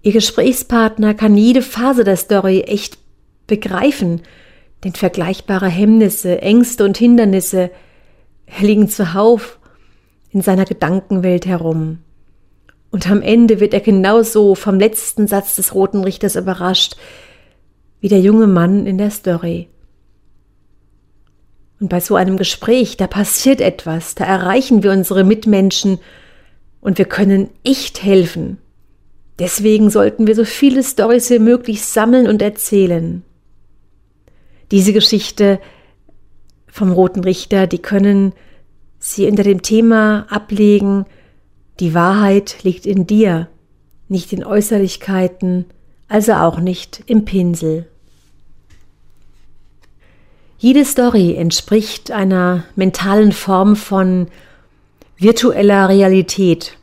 Ihr 0.03 0.13
Gesprächspartner 0.13 1.15
kann 1.15 1.37
jede 1.37 1.63
Phase 1.63 2.03
der 2.03 2.17
Story 2.17 2.63
echt 2.63 2.99
begreifen, 3.47 4.23
denn 4.83 4.95
vergleichbare 4.95 5.69
Hemmnisse, 5.69 6.43
Ängste 6.43 6.85
und 6.85 6.99
Hindernisse 6.99 7.71
liegen 8.61 8.89
zuhauf 8.89 9.61
in 10.31 10.41
seiner 10.41 10.65
Gedankenwelt 10.65 11.47
herum. 11.47 11.99
Und 12.91 13.09
am 13.09 13.23
Ende 13.23 13.61
wird 13.61 13.75
er 13.75 13.81
genauso 13.81 14.55
vom 14.55 14.79
letzten 14.79 15.29
Satz 15.29 15.57
des 15.57 15.75
Roten 15.75 16.03
Richters 16.03 16.37
überrascht, 16.37 16.97
wie 18.01 18.09
der 18.09 18.21
junge 18.21 18.49
Mann 18.49 18.87
in 18.87 18.99
der 18.99 19.11
Story. 19.11 19.69
Und 21.81 21.89
bei 21.89 22.01
so 22.01 22.17
einem 22.17 22.37
Gespräch, 22.37 22.97
da 22.97 23.07
passiert 23.07 23.61
etwas, 23.61 24.15
da 24.15 24.25
erreichen 24.25 24.83
wir 24.83 24.91
unsere 24.91 25.25
Mitmenschen 25.25 26.01
und 26.81 26.99
wir 26.99 27.05
können 27.05 27.51
echt 27.65 28.03
helfen. 28.03 28.59
Deswegen 29.39 29.91
sollten 29.91 30.27
wir 30.27 30.35
so 30.35 30.45
viele 30.45 30.83
Storys 30.83 31.31
wie 31.31 31.39
möglich 31.39 31.85
sammeln 31.85 32.29
und 32.29 32.43
erzählen. 32.43 33.23
Diese 34.71 34.93
Geschichte 34.93 35.61
vom 36.67 36.93
Roten 36.93 37.25
Richter, 37.25 37.67
die 37.67 37.79
können 37.79 38.33
Sie 38.99 39.27
unter 39.27 39.43
dem 39.43 39.63
Thema 39.63 40.27
ablegen, 40.31 41.07
die 41.81 41.93
Wahrheit 41.93 42.63
liegt 42.63 42.87
in 42.87 43.07
dir, 43.07 43.49
nicht 44.09 44.33
in 44.33 44.45
Äußerlichkeiten, 44.45 45.65
also 46.09 46.35
auch 46.35 46.61
nicht 46.61 47.03
im 47.07 47.25
Pinsel. 47.25 47.89
Jede 50.59 50.85
Story 50.85 51.35
entspricht 51.35 52.13
einer 52.13 52.63
mentalen 52.77 53.33
Form 53.33 53.75
von 53.75 54.29
virtueller 55.17 55.89
Realität, 55.89 56.79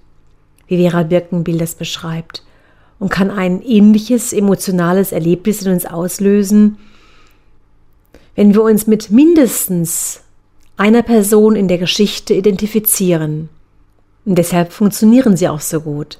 wie 0.69 0.77
Vera 0.77 1.03
Birkenbiel 1.03 1.57
das 1.57 1.75
beschreibt 1.75 2.43
und 2.99 3.09
kann 3.09 3.31
ein 3.31 3.61
ähnliches 3.61 4.31
emotionales 4.31 5.11
Erlebnis 5.11 5.63
in 5.63 5.73
uns 5.73 5.85
auslösen, 5.85 6.77
wenn 8.35 8.53
wir 8.53 8.63
uns 8.63 8.88
mit 8.88 9.11
mindestens 9.11 10.21
einer 10.77 11.01
Person 11.01 11.55
in 11.55 11.67
der 11.67 11.77
Geschichte 11.77 12.33
identifizieren. 12.33 13.49
Und 14.25 14.38
deshalb 14.38 14.71
funktionieren 14.71 15.35
sie 15.35 15.49
auch 15.49 15.59
so 15.59 15.81
gut. 15.81 16.19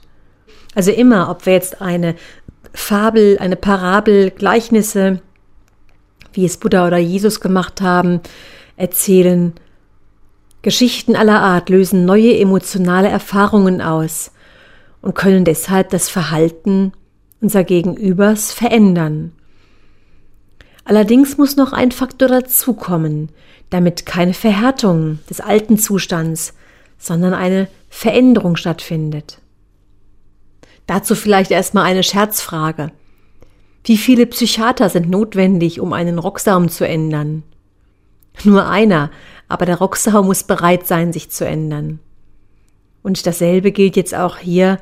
Also 0.76 0.92
immer, 0.92 1.30
ob 1.30 1.46
wir 1.46 1.54
jetzt 1.54 1.82
eine 1.82 2.16
Fabel, 2.74 3.38
eine 3.40 3.56
Parabel, 3.56 4.32
Gleichnisse, 4.32 5.22
wie 6.34 6.46
es 6.46 6.58
Buddha 6.58 6.88
oder 6.88 6.98
Jesus 6.98 7.40
gemacht 7.40 7.82
haben, 7.82 8.20
erzählen, 8.76 9.54
Geschichten 10.62 11.16
aller 11.16 11.40
Art 11.40 11.70
lösen 11.70 12.06
neue 12.06 12.38
emotionale 12.38 13.08
Erfahrungen 13.08 13.82
aus 13.82 14.32
und 15.02 15.16
können 15.16 15.46
deshalb 15.46 15.90
das 15.90 16.10
Verhalten 16.10 16.92
unser 17.42 17.64
Gegenübers 17.64 18.52
verändern. 18.52 19.32
Allerdings 20.84 21.38
muss 21.38 21.56
noch 21.56 21.72
ein 21.72 21.92
Faktor 21.92 22.28
dazukommen, 22.28 23.30
damit 23.70 24.06
keine 24.06 24.34
Verhärtung 24.34 25.20
des 25.30 25.40
alten 25.40 25.78
Zustands, 25.78 26.56
sondern 26.98 27.34
eine 27.34 27.68
Veränderung 27.90 28.56
stattfindet. 28.56 29.40
Dazu 30.88 31.16
vielleicht 31.16 31.52
erstmal 31.52 31.86
eine 31.86 32.04
Scherzfrage. 32.04 32.92
Wie 33.84 33.98
viele 33.98 34.26
Psychiater 34.26 34.90
sind 34.90 35.10
notwendig, 35.10 35.80
um 35.80 35.94
einen 35.94 36.20
Rocksaum 36.20 36.70
zu 36.70 36.88
ändern? 36.88 37.44
Nur 38.44 38.68
einer, 38.68 39.12
aber 39.48 39.66
der 39.66 39.78
Rocksaum 39.78 40.26
muss 40.26 40.44
bereit 40.44 40.88
sein, 40.88 41.14
sich 41.14 41.30
zu 41.30 41.46
ändern. 41.46 42.00
Und 43.10 43.26
dasselbe 43.26 43.72
gilt 43.72 43.96
jetzt 43.96 44.14
auch 44.14 44.38
hier 44.38 44.78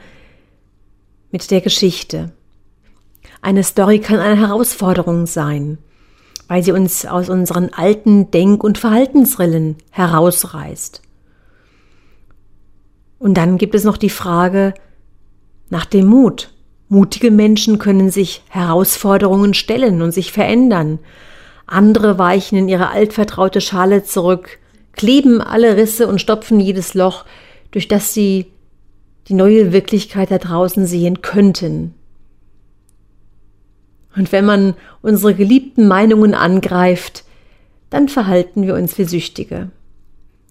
mit 1.31 1.50
der 1.50 1.62
Geschichte. 1.62 2.34
eine 3.41 3.63
Story 3.63 4.00
kann 4.00 4.19
eine 4.19 4.38
Herausforderung 4.38 5.27
sein, 5.27 5.77
weil 6.50 6.62
sie 6.62 6.74
uns 6.74 7.05
aus 7.05 7.29
unseren 7.29 7.69
alten 7.72 8.29
Denk- 8.29 8.65
und 8.65 8.77
Verhaltensrillen 8.77 9.77
herausreißt. 9.91 11.01
Und 13.17 13.36
dann 13.36 13.57
gibt 13.57 13.75
es 13.75 13.86
noch 13.86 13.96
die 13.96 14.10
Frage 14.10 14.74
nach 15.69 15.86
dem 15.86 16.07
Mut. 16.07 16.53
Mutige 16.89 17.31
Menschen 17.31 17.79
können 17.79 18.10
sich 18.10 18.43
Herausforderungen 18.50 19.53
stellen 19.53 20.01
und 20.01 20.12
sich 20.12 20.34
verändern. 20.34 21.00
Andere 21.65 22.19
weichen 22.19 22.57
in 22.57 22.67
ihre 22.67 22.89
altvertraute 22.89 23.62
Schale 23.62 24.03
zurück, 24.03 24.60
kleben 24.91 25.39
alle 25.39 25.77
Risse 25.77 26.10
und 26.10 26.19
stopfen 26.19 26.60
jedes 26.60 26.93
Loch, 26.93 27.24
durch 27.77 27.88
das 27.88 28.12
sie 28.12 28.48
die 29.27 29.36
neue 29.36 29.72
Wirklichkeit 29.72 30.31
da 30.31 30.39
draußen 30.39 30.88
sehen 30.88 31.22
könnten. 31.22 31.93
Und 34.15 34.31
wenn 34.31 34.46
man 34.46 34.74
unsere 35.03 35.36
geliebten 35.36 35.88
Meinungen 35.88 36.34
angreift, 36.34 37.24
dann 37.91 38.10
verhalten 38.10 38.65
wir 38.65 38.74
uns 38.74 38.98
wie 38.98 39.03
Süchtige. 39.03 39.69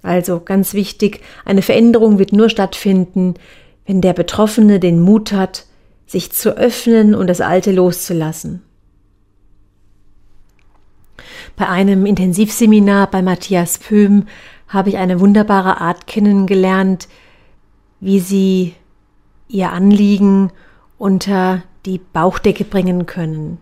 Also 0.04 0.38
ganz 0.38 0.72
wichtig, 0.72 1.20
eine 1.44 1.62
Veränderung 1.62 2.20
wird 2.20 2.32
nur 2.32 2.48
stattfinden, 2.48 3.34
wenn 3.86 4.00
der 4.00 4.12
Betroffene 4.12 4.78
den 4.78 5.00
Mut 5.00 5.32
hat, 5.32 5.66
sich 6.06 6.30
zu 6.30 6.56
öffnen 6.56 7.16
und 7.16 7.26
das 7.26 7.40
Alte 7.40 7.72
loszulassen. 7.72 8.62
Bei 11.56 11.68
einem 11.68 12.06
Intensivseminar 12.06 13.10
bei 13.10 13.20
Matthias 13.20 13.78
Pöhm 13.78 14.26
habe 14.68 14.88
ich 14.90 14.96
eine 14.96 15.20
wunderbare 15.20 15.80
Art 15.80 16.06
kennengelernt, 16.06 17.08
wie 18.00 18.20
sie 18.20 18.74
ihr 19.48 19.70
Anliegen 19.72 20.50
unter 20.98 21.62
die 21.84 21.98
Bauchdecke 21.98 22.64
bringen 22.64 23.06
können. 23.06 23.58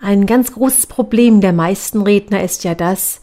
Ein 0.00 0.26
ganz 0.26 0.52
großes 0.52 0.86
Problem 0.86 1.40
der 1.40 1.52
meisten 1.52 2.02
Redner 2.02 2.42
ist 2.42 2.64
ja 2.64 2.74
das, 2.74 3.20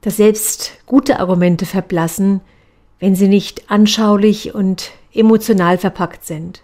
dass 0.00 0.16
selbst 0.16 0.72
gute 0.86 1.18
Argumente 1.20 1.66
verblassen, 1.66 2.40
wenn 2.98 3.14
sie 3.14 3.28
nicht 3.28 3.70
anschaulich 3.70 4.54
und 4.54 4.92
emotional 5.12 5.78
verpackt 5.78 6.24
sind. 6.24 6.62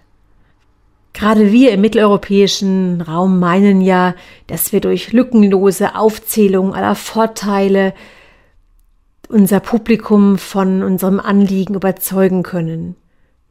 Gerade 1.13 1.53
wir 1.53 1.73
im 1.73 1.83
mitteleuropäischen 1.83 3.03
Raum 3.03 3.39
meinen 3.39 3.81
ja, 3.81 4.15
dass 4.47 4.73
wir 4.73 4.81
durch 4.81 5.13
lückenlose 5.13 5.95
Aufzählung 5.95 6.75
aller 6.75 6.95
Vorteile 6.95 7.93
unser 9.33 9.61
Publikum 9.61 10.37
von 10.37 10.83
unserem 10.83 11.19
Anliegen 11.19 11.75
überzeugen 11.75 12.43
können. 12.43 12.97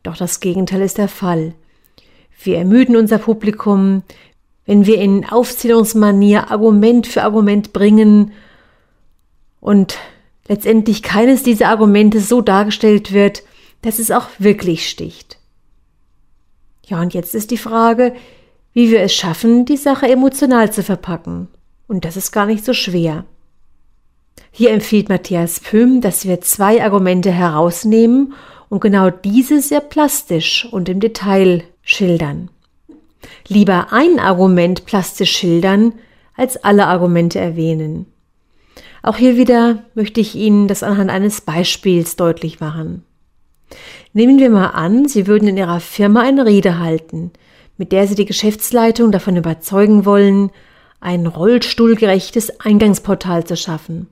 Doch 0.04 0.16
das 0.16 0.40
Gegenteil 0.40 0.82
ist 0.82 1.00
der 1.00 1.08
Fall. 1.08 1.54
Wir 2.44 2.58
ermüden 2.58 2.96
unser 2.96 3.18
Publikum, 3.18 4.04
wenn 4.66 4.86
wir 4.86 5.00
in 5.00 5.26
Aufzählungsmanier 5.26 6.52
Argument 6.52 7.08
für 7.08 7.24
Argument 7.24 7.74
bringen 7.74 8.32
und 9.60 9.98
letztendlich 10.48 11.02
keines 11.02 11.44
dieser 11.44 11.70
Argumente 11.70 12.20
so 12.20 12.42
dargestellt 12.42 13.12
wird, 13.12 13.44
dass 13.82 13.98
es 13.98 14.12
auch 14.12 14.28
wirklich 14.38 14.88
sticht. 14.88 15.40
Ja, 16.86 17.02
und 17.02 17.14
jetzt 17.14 17.34
ist 17.34 17.50
die 17.50 17.58
Frage, 17.58 18.14
wie 18.74 18.92
wir 18.92 19.02
es 19.02 19.14
schaffen, 19.14 19.66
die 19.66 19.78
Sache 19.78 20.08
emotional 20.08 20.72
zu 20.72 20.84
verpacken. 20.84 21.48
Und 21.88 22.06
das 22.06 22.18
ist 22.18 22.32
gar 22.32 22.46
nicht 22.46 22.64
so 22.64 22.74
schwer. 22.74 23.26
Hier 24.52 24.72
empfiehlt 24.72 25.10
Matthias 25.10 25.60
Pöhm, 25.60 26.02
dass 26.02 26.26
wir 26.26 26.42
zwei 26.42 26.84
Argumente 26.84 27.32
herausnehmen 27.32 28.34
und 28.70 28.82
genau 28.82 29.10
diese 29.10 29.62
sehr 29.62 29.80
plastisch 29.82 30.68
und 30.72 30.90
im 30.90 31.00
Detail 31.00 31.64
schildern. 31.84 32.50
Lieber 33.48 33.88
ein 33.92 34.20
Argument 34.20 34.86
plastisch 34.86 35.32
schildern, 35.32 35.94
als 36.36 36.64
alle 36.64 36.88
Argumente 36.88 37.40
erwähnen. 37.40 38.08
Auch 39.04 39.18
hier 39.18 39.36
wieder 39.36 39.84
möchte 39.96 40.22
ich 40.22 40.36
Ihnen 40.36 40.68
das 40.68 40.84
anhand 40.84 41.10
eines 41.10 41.42
Beispiels 41.42 42.16
deutlich 42.16 42.60
machen. 42.60 43.04
Nehmen 44.14 44.40
wir 44.40 44.50
mal 44.50 44.68
an, 44.68 45.08
Sie 45.08 45.28
würden 45.28 45.48
in 45.48 45.58
Ihrer 45.58 45.80
Firma 45.80 46.22
eine 46.22 46.46
Rede 46.46 46.80
halten, 46.80 47.32
mit 47.78 47.92
der 47.92 48.08
Sie 48.08 48.16
die 48.16 48.26
Geschäftsleitung 48.26 49.12
davon 49.12 49.38
überzeugen 49.38 50.06
wollen, 50.06 50.52
ein 51.00 51.26
rollstuhlgerechtes 51.26 52.60
Eingangsportal 52.60 53.46
zu 53.46 53.58
schaffen. 53.58 54.08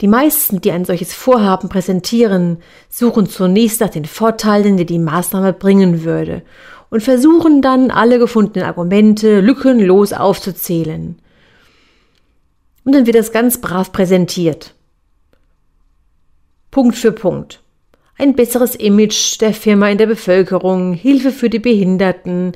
Die 0.00 0.08
meisten, 0.08 0.60
die 0.60 0.72
ein 0.72 0.84
solches 0.84 1.14
Vorhaben 1.14 1.68
präsentieren, 1.68 2.58
suchen 2.90 3.26
zunächst 3.26 3.80
nach 3.80 3.88
den 3.88 4.04
Vorteilen, 4.04 4.76
die 4.76 4.84
die 4.84 4.98
Maßnahme 4.98 5.52
bringen 5.52 6.04
würde 6.04 6.42
und 6.90 7.02
versuchen 7.02 7.62
dann 7.62 7.90
alle 7.90 8.18
gefundenen 8.18 8.66
Argumente 8.66 9.40
lückenlos 9.40 10.12
aufzuzählen. 10.12 11.18
Und 12.84 12.94
dann 12.94 13.06
wird 13.06 13.16
das 13.16 13.32
ganz 13.32 13.60
brav 13.60 13.90
präsentiert. 13.90 14.74
Punkt 16.70 16.96
für 16.96 17.12
Punkt. 17.12 17.62
Ein 18.18 18.36
besseres 18.36 18.74
Image 18.74 19.40
der 19.40 19.52
Firma 19.52 19.88
in 19.88 19.98
der 19.98 20.06
Bevölkerung, 20.06 20.92
Hilfe 20.92 21.32
für 21.32 21.50
die 21.50 21.58
Behinderten, 21.58 22.52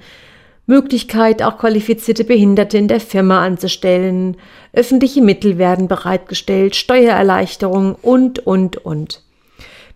Möglichkeit, 0.70 1.42
auch 1.42 1.59
qualifizierte 1.59 2.24
Behinderte 2.24 2.78
in 2.78 2.88
der 2.88 3.00
Firma 3.00 3.44
anzustellen, 3.44 4.37
öffentliche 4.72 5.20
Mittel 5.20 5.59
werden 5.59 5.88
bereitgestellt, 5.88 6.76
Steuererleichterung 6.76 7.96
und, 7.96 8.38
und, 8.46 8.78
und. 8.78 9.22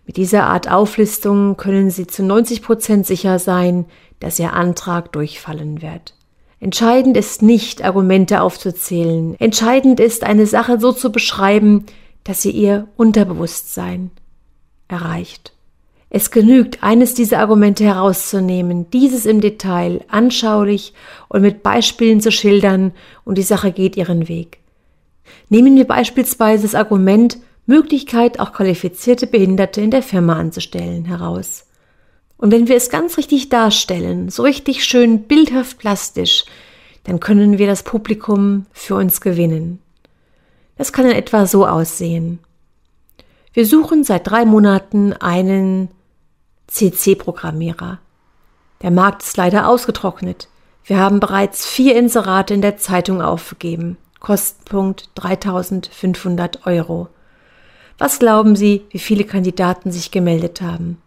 Mit 0.05 0.17
dieser 0.17 0.43
Art 0.43 0.69
Auflistung 0.69 1.57
können 1.57 1.89
Sie 1.89 2.05
zu 2.05 2.23
90 2.23 2.61
Prozent 2.61 3.07
sicher 3.07 3.39
sein, 3.39 3.85
dass 4.19 4.37
Ihr 4.37 4.53
Antrag 4.53 5.11
durchfallen 5.13 5.81
wird. 5.81 6.13
Entscheidend 6.59 7.17
ist 7.17 7.41
nicht, 7.41 7.83
Argumente 7.83 8.41
aufzuzählen. 8.41 9.35
Entscheidend 9.39 9.99
ist, 9.99 10.23
eine 10.23 10.45
Sache 10.45 10.79
so 10.79 10.91
zu 10.91 11.11
beschreiben, 11.11 11.85
dass 12.23 12.41
sie 12.41 12.51
ihr 12.51 12.87
Unterbewusstsein 12.97 14.11
erreicht. 14.87 15.54
Es 16.17 16.31
genügt, 16.31 16.81
eines 16.81 17.13
dieser 17.13 17.39
Argumente 17.39 17.83
herauszunehmen, 17.83 18.89
dieses 18.89 19.25
im 19.25 19.41
Detail, 19.41 19.99
anschaulich 20.07 20.93
und 21.27 21.41
mit 21.41 21.61
Beispielen 21.61 22.21
zu 22.21 22.31
schildern, 22.31 22.93
und 23.25 23.37
die 23.37 23.41
Sache 23.41 23.73
geht 23.73 23.97
ihren 23.97 24.29
Weg. 24.29 24.59
Nehmen 25.49 25.75
wir 25.75 25.83
beispielsweise 25.83 26.63
das 26.63 26.73
Argument 26.73 27.37
Möglichkeit, 27.65 28.39
auch 28.39 28.53
qualifizierte 28.53 29.27
Behinderte 29.27 29.81
in 29.81 29.91
der 29.91 30.01
Firma 30.01 30.37
anzustellen, 30.39 31.03
heraus. 31.03 31.65
Und 32.37 32.49
wenn 32.53 32.69
wir 32.69 32.77
es 32.77 32.89
ganz 32.89 33.17
richtig 33.17 33.49
darstellen, 33.49 34.29
so 34.29 34.43
richtig 34.43 34.85
schön 34.85 35.23
bildhaft 35.23 35.79
plastisch, 35.79 36.45
dann 37.03 37.19
können 37.19 37.57
wir 37.57 37.67
das 37.67 37.83
Publikum 37.83 38.67
für 38.71 38.95
uns 38.95 39.19
gewinnen. 39.19 39.79
Das 40.77 40.93
kann 40.93 41.07
in 41.07 41.11
etwa 41.11 41.45
so 41.45 41.67
aussehen. 41.67 42.39
Wir 43.51 43.65
suchen 43.65 44.05
seit 44.05 44.27
drei 44.27 44.45
Monaten 44.45 45.11
einen 45.11 45.89
CC-Programmierer. 46.67 47.99
Der 48.81 48.91
Markt 48.91 49.23
ist 49.23 49.37
leider 49.37 49.67
ausgetrocknet. 49.67 50.47
Wir 50.83 50.99
haben 50.99 51.19
bereits 51.19 51.65
vier 51.65 51.95
Inserate 51.95 52.53
in 52.53 52.61
der 52.61 52.77
Zeitung 52.77 53.21
aufgegeben. 53.21 53.97
Kostenpunkt 54.19 55.09
3500 55.15 56.65
Euro. 56.67 57.07
Was 57.97 58.19
glauben 58.19 58.55
Sie, 58.55 58.85
wie 58.89 58.99
viele 58.99 59.23
Kandidaten 59.23 59.91
sich 59.91 60.11
gemeldet 60.11 60.61
haben? 60.61 61.01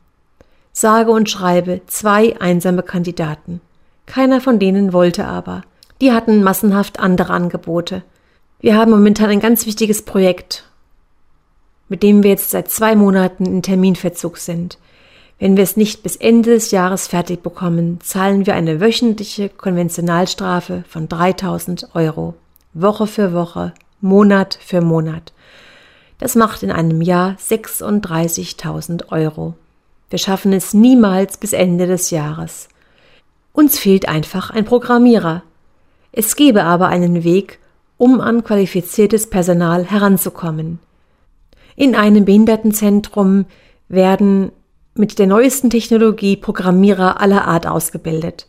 Sage 0.72 1.10
und 1.10 1.28
schreibe 1.28 1.80
zwei 1.86 2.40
einsame 2.40 2.82
Kandidaten. 2.82 3.60
Keiner 4.06 4.40
von 4.40 4.58
denen 4.58 4.92
wollte 4.92 5.26
aber. 5.26 5.62
Die 6.00 6.12
hatten 6.12 6.42
massenhaft 6.42 7.00
andere 7.00 7.32
Angebote. 7.32 8.02
Wir 8.60 8.76
haben 8.76 8.90
momentan 8.90 9.30
ein 9.30 9.40
ganz 9.40 9.66
wichtiges 9.66 10.02
Projekt, 10.02 10.64
mit 11.88 12.02
dem 12.02 12.22
wir 12.22 12.30
jetzt 12.30 12.50
seit 12.50 12.70
zwei 12.70 12.96
Monaten 12.96 13.46
in 13.46 13.62
Terminverzug 13.62 14.38
sind. 14.38 14.78
Wenn 15.38 15.56
wir 15.56 15.62
es 15.62 15.76
nicht 15.76 16.02
bis 16.02 16.16
Ende 16.16 16.50
des 16.50 16.72
Jahres 16.72 17.06
fertig 17.06 17.42
bekommen, 17.42 18.00
zahlen 18.02 18.46
wir 18.46 18.54
eine 18.54 18.80
wöchentliche 18.80 19.48
Konventionalstrafe 19.48 20.84
von 20.88 21.08
3000 21.08 21.94
Euro. 21.94 22.34
Woche 22.74 23.06
für 23.06 23.32
Woche, 23.32 23.72
Monat 24.00 24.58
für 24.60 24.80
Monat. 24.80 25.32
Das 26.18 26.34
macht 26.34 26.64
in 26.64 26.72
einem 26.72 27.00
Jahr 27.00 27.36
36.000 27.38 29.12
Euro. 29.12 29.54
Wir 30.10 30.18
schaffen 30.18 30.52
es 30.52 30.74
niemals 30.74 31.36
bis 31.36 31.52
Ende 31.52 31.86
des 31.86 32.10
Jahres. 32.10 32.68
Uns 33.52 33.78
fehlt 33.78 34.08
einfach 34.08 34.50
ein 34.50 34.64
Programmierer. 34.64 35.42
Es 36.10 36.34
gäbe 36.34 36.64
aber 36.64 36.88
einen 36.88 37.22
Weg, 37.22 37.60
um 37.96 38.20
an 38.20 38.42
qualifiziertes 38.42 39.30
Personal 39.30 39.84
heranzukommen. 39.84 40.80
In 41.76 41.94
einem 41.94 42.24
Behindertenzentrum 42.24 43.46
werden 43.88 44.50
mit 44.98 45.18
der 45.18 45.26
neuesten 45.26 45.70
Technologie 45.70 46.36
Programmierer 46.36 47.20
aller 47.20 47.46
Art 47.46 47.66
ausgebildet. 47.66 48.46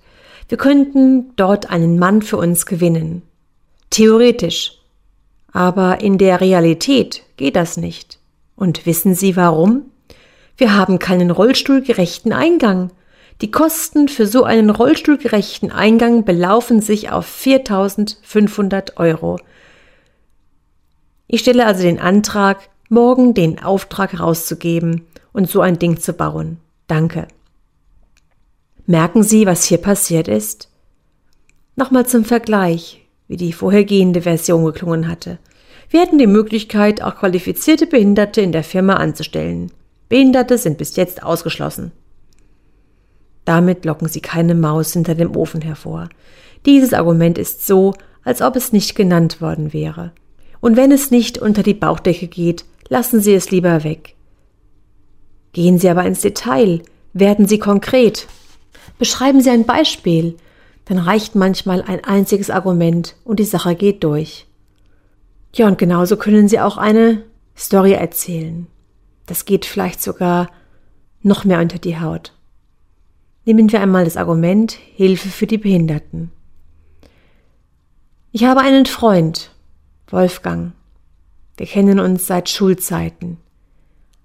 Wir 0.47 0.57
könnten 0.57 1.31
dort 1.35 1.69
einen 1.69 1.99
Mann 1.99 2.21
für 2.21 2.38
uns 2.38 2.65
gewinnen. 2.65 3.21
Theoretisch. 3.91 4.73
Aber 5.51 6.01
in 6.01 6.17
der 6.17 6.41
Realität 6.41 7.23
geht 7.38 7.55
das 7.55 7.77
nicht. 7.77 8.19
Und 8.55 8.85
wissen 8.85 9.15
Sie 9.15 9.35
warum? 9.35 9.85
Wir 10.57 10.75
haben 10.75 10.99
keinen 10.99 11.31
rollstuhlgerechten 11.31 12.33
Eingang. 12.33 12.91
Die 13.41 13.51
Kosten 13.51 14.09
für 14.09 14.25
so 14.25 14.43
einen 14.43 14.69
rollstuhlgerechten 14.69 15.71
Eingang 15.71 16.25
belaufen 16.25 16.81
sich 16.81 17.12
auf 17.12 17.25
4500 17.25 18.97
Euro. 18.97 19.38
Ich 21.27 21.41
stelle 21.41 21.65
also 21.65 21.83
den 21.83 21.99
Antrag, 21.99 22.69
morgen 22.89 23.33
den 23.33 23.63
Auftrag 23.63 24.13
herauszugeben 24.13 25.05
und 25.39 25.49
so 25.49 25.62
ein 25.62 25.80
Ding 25.80 25.97
zu 25.99 26.12
bauen. 26.12 26.58
Danke. 26.88 27.28
Merken 28.86 29.23
Sie, 29.23 29.45
was 29.45 29.63
hier 29.63 29.78
passiert 29.78 30.28
ist? 30.28 30.69
Nochmal 31.78 32.06
zum 32.06 32.25
Vergleich, 32.25 33.08
wie 33.30 33.38
die 33.38 33.54
vorhergehende 33.54 34.23
Version 34.23 34.65
geklungen 34.65 35.08
hatte. 35.08 35.39
Wir 35.89 36.02
hätten 36.02 36.17
die 36.17 36.28
Möglichkeit, 36.28 37.02
auch 37.02 37.15
qualifizierte 37.15 37.88
Behinderte 37.88 38.41
in 38.41 38.52
der 38.52 38.65
Firma 38.65 38.95
anzustellen. 38.95 39.71
Behinderte 40.10 40.58
sind 40.58 40.78
bis 40.78 40.97
jetzt 40.97 41.23
ausgeschlossen. 41.23 41.93
Damit 43.45 43.86
locken 43.86 44.10
Sie 44.10 44.19
keine 44.19 44.56
Maus 44.56 44.91
hinter 44.91 45.15
dem 45.15 45.38
Ofen 45.38 45.62
hervor. 45.62 46.10
Dieses 46.65 46.93
Argument 46.93 47.38
ist 47.38 47.65
so, 47.65 47.93
als 48.25 48.41
ob 48.41 48.58
es 48.58 48.73
nicht 48.73 48.93
genannt 48.95 49.39
worden 49.39 49.71
wäre. 49.71 50.12
Und 50.60 50.75
wenn 50.75 50.91
es 50.91 51.12
nicht 51.12 51.38
unter 51.38 51.63
die 51.63 51.73
Bauchdecke 51.73 52.28
geht, 52.28 52.65
lassen 52.89 53.21
Sie 53.21 53.34
es 53.34 53.52
lieber 53.52 53.86
weg. 53.86 54.17
Gehen 55.53 55.77
Sie 55.79 55.89
aber 55.89 56.05
ins 56.05 56.21
Detail, 56.21 56.81
werden 57.13 57.47
Sie 57.47 57.59
konkret. 57.59 58.27
Beschreiben 58.97 59.41
Sie 59.41 59.49
ein 59.49 59.65
Beispiel, 59.65 60.38
dann 60.85 60.97
reicht 60.97 61.35
manchmal 61.35 61.81
ein 61.81 62.03
einziges 62.03 62.49
Argument 62.49 63.15
und 63.23 63.39
die 63.39 63.45
Sache 63.45 63.75
geht 63.75 64.03
durch. 64.03 64.47
Ja, 65.53 65.67
und 65.67 65.77
genauso 65.77 66.17
können 66.17 66.47
Sie 66.47 66.59
auch 66.59 66.77
eine 66.77 67.23
Story 67.55 67.93
erzählen. 67.93 68.67
Das 69.25 69.45
geht 69.45 69.65
vielleicht 69.65 70.01
sogar 70.01 70.49
noch 71.21 71.45
mehr 71.45 71.59
unter 71.59 71.79
die 71.79 71.99
Haut. 71.99 72.33
Nehmen 73.45 73.71
wir 73.71 73.81
einmal 73.81 74.05
das 74.05 74.17
Argument 74.17 74.71
Hilfe 74.71 75.29
für 75.29 75.47
die 75.47 75.57
Behinderten. 75.57 76.31
Ich 78.31 78.43
habe 78.43 78.62
einen 78.62 78.85
Freund, 78.85 79.51
Wolfgang. 80.07 80.73
Wir 81.57 81.65
kennen 81.65 81.99
uns 81.99 82.27
seit 82.27 82.47
Schulzeiten. 82.47 83.38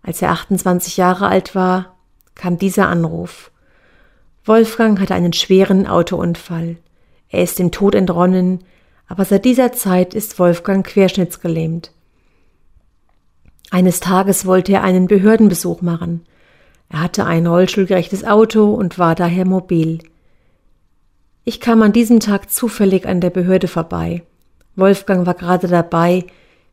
Als 0.04 0.20
er 0.20 0.30
28 0.30 0.98
Jahre 0.98 1.28
alt 1.28 1.54
war, 1.54 1.96
kam 2.34 2.58
dieser 2.58 2.88
Anruf. 2.88 3.50
Wolfgang 4.44 5.00
hatte 5.00 5.14
einen 5.14 5.32
schweren 5.32 5.86
Autounfall. 5.86 6.76
Er 7.30 7.42
ist 7.42 7.58
dem 7.58 7.70
Tod 7.72 7.94
entronnen, 7.94 8.62
aber 9.08 9.24
seit 9.24 9.46
dieser 9.46 9.72
Zeit 9.72 10.12
ist 10.12 10.38
Wolfgang 10.38 10.86
querschnittsgelähmt. 10.86 11.90
Eines 13.70 14.00
Tages 14.00 14.44
wollte 14.44 14.72
er 14.72 14.82
einen 14.82 15.06
Behördenbesuch 15.06 15.80
machen. 15.80 16.26
Er 16.90 17.00
hatte 17.00 17.24
ein 17.24 17.46
rollstuhlgerechtes 17.46 18.24
Auto 18.24 18.74
und 18.74 18.98
war 18.98 19.14
daher 19.14 19.46
mobil. 19.46 20.00
Ich 21.44 21.60
kam 21.60 21.82
an 21.82 21.94
diesem 21.94 22.20
Tag 22.20 22.50
zufällig 22.50 23.06
an 23.06 23.22
der 23.22 23.30
Behörde 23.30 23.68
vorbei. 23.68 24.22
Wolfgang 24.76 25.26
war 25.26 25.34
gerade 25.34 25.66
dabei, 25.66 26.26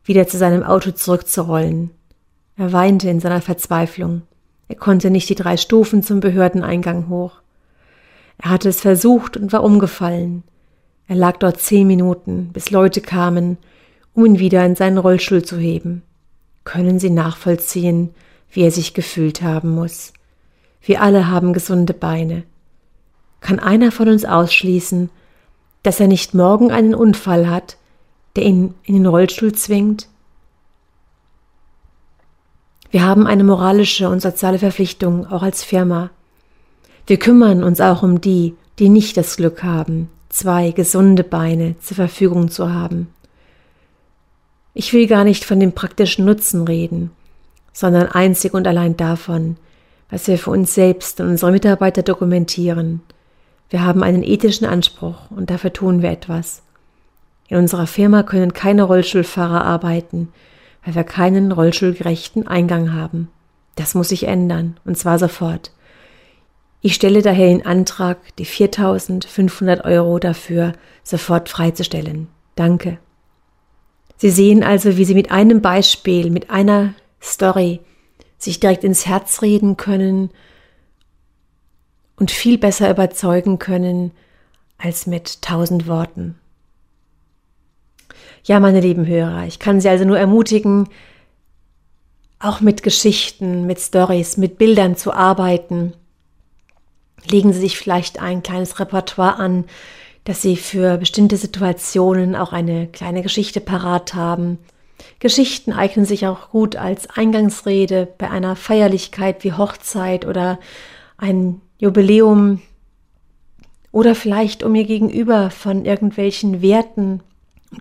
wieder 0.03 0.27
zu 0.27 0.37
seinem 0.37 0.63
Auto 0.63 0.91
zurückzurollen. 0.91 1.91
Er 2.57 2.73
weinte 2.73 3.09
in 3.09 3.19
seiner 3.19 3.41
Verzweiflung. 3.41 4.23
Er 4.67 4.75
konnte 4.75 5.09
nicht 5.09 5.29
die 5.29 5.35
drei 5.35 5.57
Stufen 5.57 6.03
zum 6.03 6.19
Behördeneingang 6.19 7.09
hoch. 7.09 7.41
Er 8.37 8.51
hatte 8.51 8.69
es 8.69 8.81
versucht 8.81 9.37
und 9.37 9.51
war 9.51 9.63
umgefallen. 9.63 10.43
Er 11.07 11.15
lag 11.15 11.37
dort 11.37 11.59
zehn 11.59 11.87
Minuten, 11.87 12.51
bis 12.53 12.71
Leute 12.71 13.01
kamen, 13.01 13.57
um 14.13 14.25
ihn 14.25 14.39
wieder 14.39 14.65
in 14.65 14.75
seinen 14.75 14.97
Rollstuhl 14.97 15.43
zu 15.43 15.57
heben. 15.57 16.03
Können 16.63 16.99
Sie 16.99 17.09
nachvollziehen, 17.09 18.11
wie 18.51 18.61
er 18.61 18.71
sich 18.71 18.93
gefühlt 18.93 19.41
haben 19.41 19.69
muss? 19.69 20.13
Wir 20.81 21.01
alle 21.01 21.27
haben 21.27 21.53
gesunde 21.53 21.93
Beine. 21.93 22.43
Kann 23.39 23.59
einer 23.59 23.91
von 23.91 24.07
uns 24.07 24.25
ausschließen, 24.25 25.09
dass 25.83 25.99
er 25.99 26.07
nicht 26.07 26.33
morgen 26.33 26.71
einen 26.71 26.95
Unfall 26.95 27.49
hat, 27.49 27.77
der 28.35 28.43
ihn 28.45 28.75
in 28.83 28.93
den 28.95 29.05
Rollstuhl 29.05 29.53
zwingt? 29.53 30.07
Wir 32.91 33.03
haben 33.03 33.25
eine 33.25 33.45
moralische 33.45 34.09
und 34.09 34.21
soziale 34.21 34.59
Verpflichtung, 34.59 35.25
auch 35.25 35.43
als 35.43 35.63
Firma. 35.63 36.09
Wir 37.07 37.17
kümmern 37.17 37.63
uns 37.63 37.79
auch 37.79 38.03
um 38.03 38.19
die, 38.19 38.53
die 38.79 38.89
nicht 38.89 39.15
das 39.15 39.37
Glück 39.37 39.63
haben, 39.63 40.09
zwei 40.27 40.71
gesunde 40.71 41.23
Beine 41.23 41.75
zur 41.79 41.95
Verfügung 41.95 42.51
zu 42.51 42.73
haben. 42.73 43.07
Ich 44.73 44.91
will 44.91 45.07
gar 45.07 45.23
nicht 45.23 45.45
von 45.45 45.59
dem 45.59 45.71
praktischen 45.71 46.25
Nutzen 46.25 46.67
reden, 46.67 47.11
sondern 47.71 48.07
einzig 48.07 48.53
und 48.53 48.67
allein 48.67 48.97
davon, 48.97 49.55
was 50.09 50.27
wir 50.27 50.37
für 50.37 50.51
uns 50.51 50.73
selbst 50.73 51.21
und 51.21 51.29
unsere 51.29 51.51
Mitarbeiter 51.51 52.03
dokumentieren. 52.03 53.01
Wir 53.69 53.85
haben 53.85 54.03
einen 54.03 54.23
ethischen 54.23 54.67
Anspruch 54.67 55.31
und 55.31 55.49
dafür 55.49 55.71
tun 55.71 56.01
wir 56.01 56.11
etwas. 56.11 56.61
In 57.47 57.57
unserer 57.57 57.87
Firma 57.87 58.23
können 58.23 58.53
keine 58.53 58.83
Rollstuhlfahrer 58.83 59.63
arbeiten, 59.63 60.29
weil 60.83 60.95
wir 60.95 61.03
keinen 61.03 61.51
rollstuhlgerechten 61.51 62.47
Eingang 62.47 62.93
haben. 62.93 63.29
Das 63.75 63.95
muss 63.95 64.09
sich 64.09 64.27
ändern, 64.27 64.79
und 64.85 64.97
zwar 64.97 65.19
sofort. 65.19 65.71
Ich 66.81 66.95
stelle 66.95 67.21
daher 67.21 67.47
den 67.47 67.65
Antrag, 67.65 68.17
die 68.37 68.45
4500 68.45 69.85
Euro 69.85 70.17
dafür 70.17 70.73
sofort 71.03 71.49
freizustellen. 71.49 72.27
Danke. 72.55 72.97
Sie 74.17 74.31
sehen 74.31 74.63
also, 74.63 74.97
wie 74.97 75.05
Sie 75.05 75.13
mit 75.13 75.31
einem 75.31 75.61
Beispiel, 75.61 76.29
mit 76.31 76.49
einer 76.49 76.93
Story 77.21 77.79
sich 78.37 78.59
direkt 78.59 78.83
ins 78.83 79.05
Herz 79.05 79.41
reden 79.41 79.77
können 79.77 80.31
und 82.15 82.31
viel 82.31 82.57
besser 82.57 82.89
überzeugen 82.89 83.59
können 83.59 84.11
als 84.77 85.05
mit 85.05 85.41
tausend 85.41 85.87
Worten. 85.87 86.39
Ja, 88.43 88.59
meine 88.59 88.81
lieben 88.81 89.05
Hörer, 89.05 89.45
ich 89.45 89.59
kann 89.59 89.81
Sie 89.81 89.89
also 89.89 90.05
nur 90.05 90.17
ermutigen, 90.17 90.89
auch 92.39 92.59
mit 92.61 92.81
Geschichten, 92.81 93.67
mit 93.67 93.79
Stories, 93.79 94.37
mit 94.37 94.57
Bildern 94.57 94.95
zu 94.95 95.13
arbeiten 95.13 95.93
legen 97.29 97.53
Sie 97.53 97.59
sich 97.59 97.77
vielleicht 97.77 98.21
ein 98.21 98.43
kleines 98.43 98.79
Repertoire 98.79 99.37
an, 99.37 99.65
dass 100.23 100.41
Sie 100.41 100.55
für 100.55 100.97
bestimmte 100.97 101.37
Situationen 101.37 102.35
auch 102.35 102.53
eine 102.53 102.87
kleine 102.87 103.21
Geschichte 103.21 103.59
parat 103.59 104.13
haben. 104.13 104.57
Geschichten 105.19 105.73
eignen 105.73 106.05
sich 106.05 106.27
auch 106.27 106.49
gut 106.49 106.75
als 106.75 107.09
Eingangsrede 107.09 108.07
bei 108.17 108.29
einer 108.29 108.55
Feierlichkeit 108.55 109.43
wie 109.43 109.53
Hochzeit 109.53 110.25
oder 110.25 110.59
ein 111.17 111.61
Jubiläum 111.79 112.61
oder 113.91 114.13
vielleicht 114.13 114.63
um 114.63 114.75
ihr 114.75 114.85
Gegenüber 114.85 115.49
von 115.49 115.85
irgendwelchen 115.85 116.61
Werten 116.61 117.21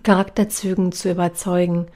Charakterzügen 0.03 0.91
zu 0.91 1.11
überzeugen. 1.11 1.87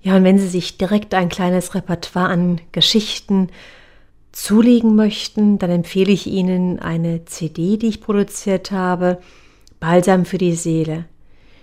Ja, 0.00 0.16
und 0.16 0.24
wenn 0.24 0.38
Sie 0.38 0.48
sich 0.48 0.78
direkt 0.78 1.14
ein 1.14 1.28
kleines 1.28 1.74
Repertoire 1.74 2.28
an 2.28 2.60
Geschichten 2.72 3.48
zulegen 4.32 4.96
möchten, 4.96 5.58
dann 5.58 5.70
empfehle 5.70 6.12
ich 6.12 6.26
Ihnen 6.26 6.78
eine 6.78 7.24
CD, 7.24 7.76
die 7.76 7.88
ich 7.88 8.00
produziert 8.00 8.70
habe, 8.70 9.18
Balsam 9.78 10.24
für 10.24 10.38
die 10.38 10.54
Seele. 10.54 11.04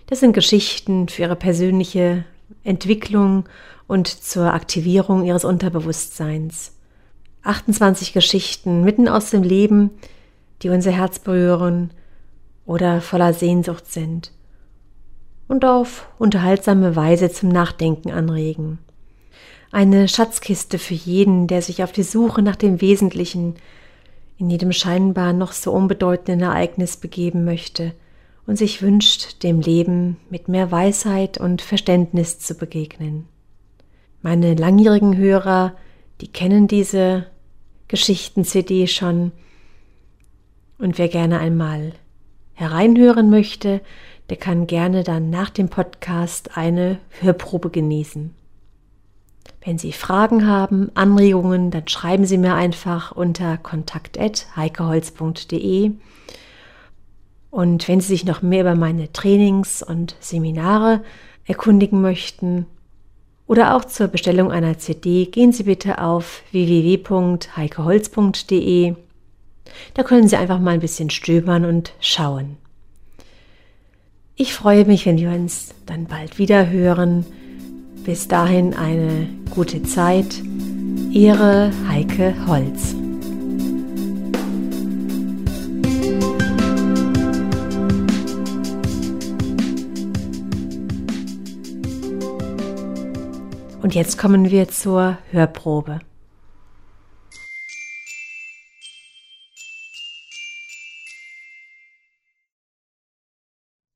Das 0.08 0.20
sind 0.20 0.34
Geschichten 0.34 1.08
für 1.08 1.24
Ihre 1.24 1.36
persönliche 1.36 2.26
Entwicklung 2.64 3.48
und 3.88 4.08
zur 4.08 4.54
Aktivierung 4.54 5.26
Ihres 5.26 5.46
Unterbewusstseins. 5.46 6.76
28 7.44 8.14
Geschichten 8.14 8.84
mitten 8.84 9.08
aus 9.08 9.30
dem 9.32 9.44
Leben, 9.44 9.92
die 10.62 10.70
unser 10.70 10.92
Herz 10.92 11.20
berühren 11.20 11.92
oder 12.70 13.02
voller 13.02 13.34
Sehnsucht 13.34 13.92
sind 13.92 14.32
und 15.48 15.66
auf 15.66 16.08
unterhaltsame 16.20 16.96
Weise 16.96 17.32
zum 17.32 17.50
Nachdenken 17.50 18.12
anregen 18.12 18.80
eine 19.72 20.08
Schatzkiste 20.08 20.80
für 20.80 20.94
jeden, 20.94 21.48
der 21.48 21.62
sich 21.62 21.84
auf 21.84 21.92
die 21.92 22.04
Suche 22.04 22.42
nach 22.42 22.56
dem 22.56 22.82
Wesentlichen 22.82 23.56
in 24.38 24.50
jedem 24.50 24.72
scheinbar 24.72 25.34
noch 25.34 25.52
so 25.52 25.72
unbedeutenden 25.72 26.42
Ereignis 26.42 26.98
begeben 26.98 27.44
möchte 27.46 27.94
und 28.48 28.58
sich 28.58 28.82
wünscht, 28.82 29.44
dem 29.44 29.62
Leben 29.62 30.18
mit 30.30 30.48
mehr 30.48 30.72
Weisheit 30.72 31.38
und 31.38 31.62
Verständnis 31.62 32.40
zu 32.40 32.56
begegnen. 32.56 33.28
Meine 34.22 34.56
langjährigen 34.56 35.18
Hörer, 35.18 35.74
die 36.22 36.28
kennen 36.28 36.68
diese 36.68 37.26
Geschichten-CD 37.90 38.88
schon 38.88 39.32
und 40.78 40.98
wer 40.98 41.10
gerne 41.10 41.40
einmal 41.40 41.94
hereinhören 42.60 43.30
möchte, 43.30 43.82
der 44.30 44.38
kann 44.38 44.66
gerne 44.68 45.04
dann 45.04 45.30
nach 45.30 45.50
dem 45.50 45.68
Podcast 45.70 46.58
eine 46.58 46.98
Hörprobe 47.22 47.70
genießen. 47.70 48.34
Wenn 49.64 49.78
Sie 49.78 49.94
Fragen 49.94 50.46
haben, 50.46 50.92
Anregungen, 50.94 51.72
dann 51.72 51.88
schreiben 51.88 52.26
Sie 52.26 52.38
mir 52.38 52.56
einfach 52.56 53.14
unter 53.14 53.56
kontakt.heikeholz.de. 53.58 55.92
Und 57.50 57.88
wenn 57.88 58.02
Sie 58.02 58.08
sich 58.08 58.26
noch 58.26 58.42
mehr 58.42 58.60
über 58.62 58.76
meine 58.76 59.10
Trainings 59.12 59.82
und 59.82 60.16
Seminare 60.20 61.02
erkundigen 61.46 62.02
möchten 62.02 62.66
oder 63.48 63.76
auch 63.76 63.86
zur 63.86 64.08
Bestellung 64.08 64.52
einer 64.52 64.78
CD 64.78 65.26
gehen 65.26 65.52
Sie 65.52 65.64
bitte 65.64 66.00
auf 66.02 66.44
www.heikeholz.de. 66.52 68.96
Da 69.94 70.04
können 70.04 70.28
Sie 70.28 70.38
einfach 70.38 70.60
mal 70.60 70.72
ein 70.72 70.80
bisschen 70.80 71.10
stöbern 71.10 71.66
und 71.66 71.94
schauen. 72.00 72.58
Ich 74.36 74.54
freue 74.54 74.86
mich, 74.86 75.06
wenn 75.06 75.18
wir 75.18 75.32
uns 75.32 75.76
dann 75.86 76.06
bald 76.06 76.38
wieder 76.38 76.70
hören. 76.70 77.26
Bis 78.06 78.28
dahin 78.28 78.74
eine 78.74 79.28
gute 79.50 79.84
Zeit. 79.84 80.42
Ihre 81.12 81.72
Heike 81.90 82.34
Holz. 82.48 82.96
Und 93.82 93.96
jetzt 93.96 94.18
kommen 94.18 94.52
wir 94.52 94.68
zur 94.68 95.18
Hörprobe. 95.32 96.00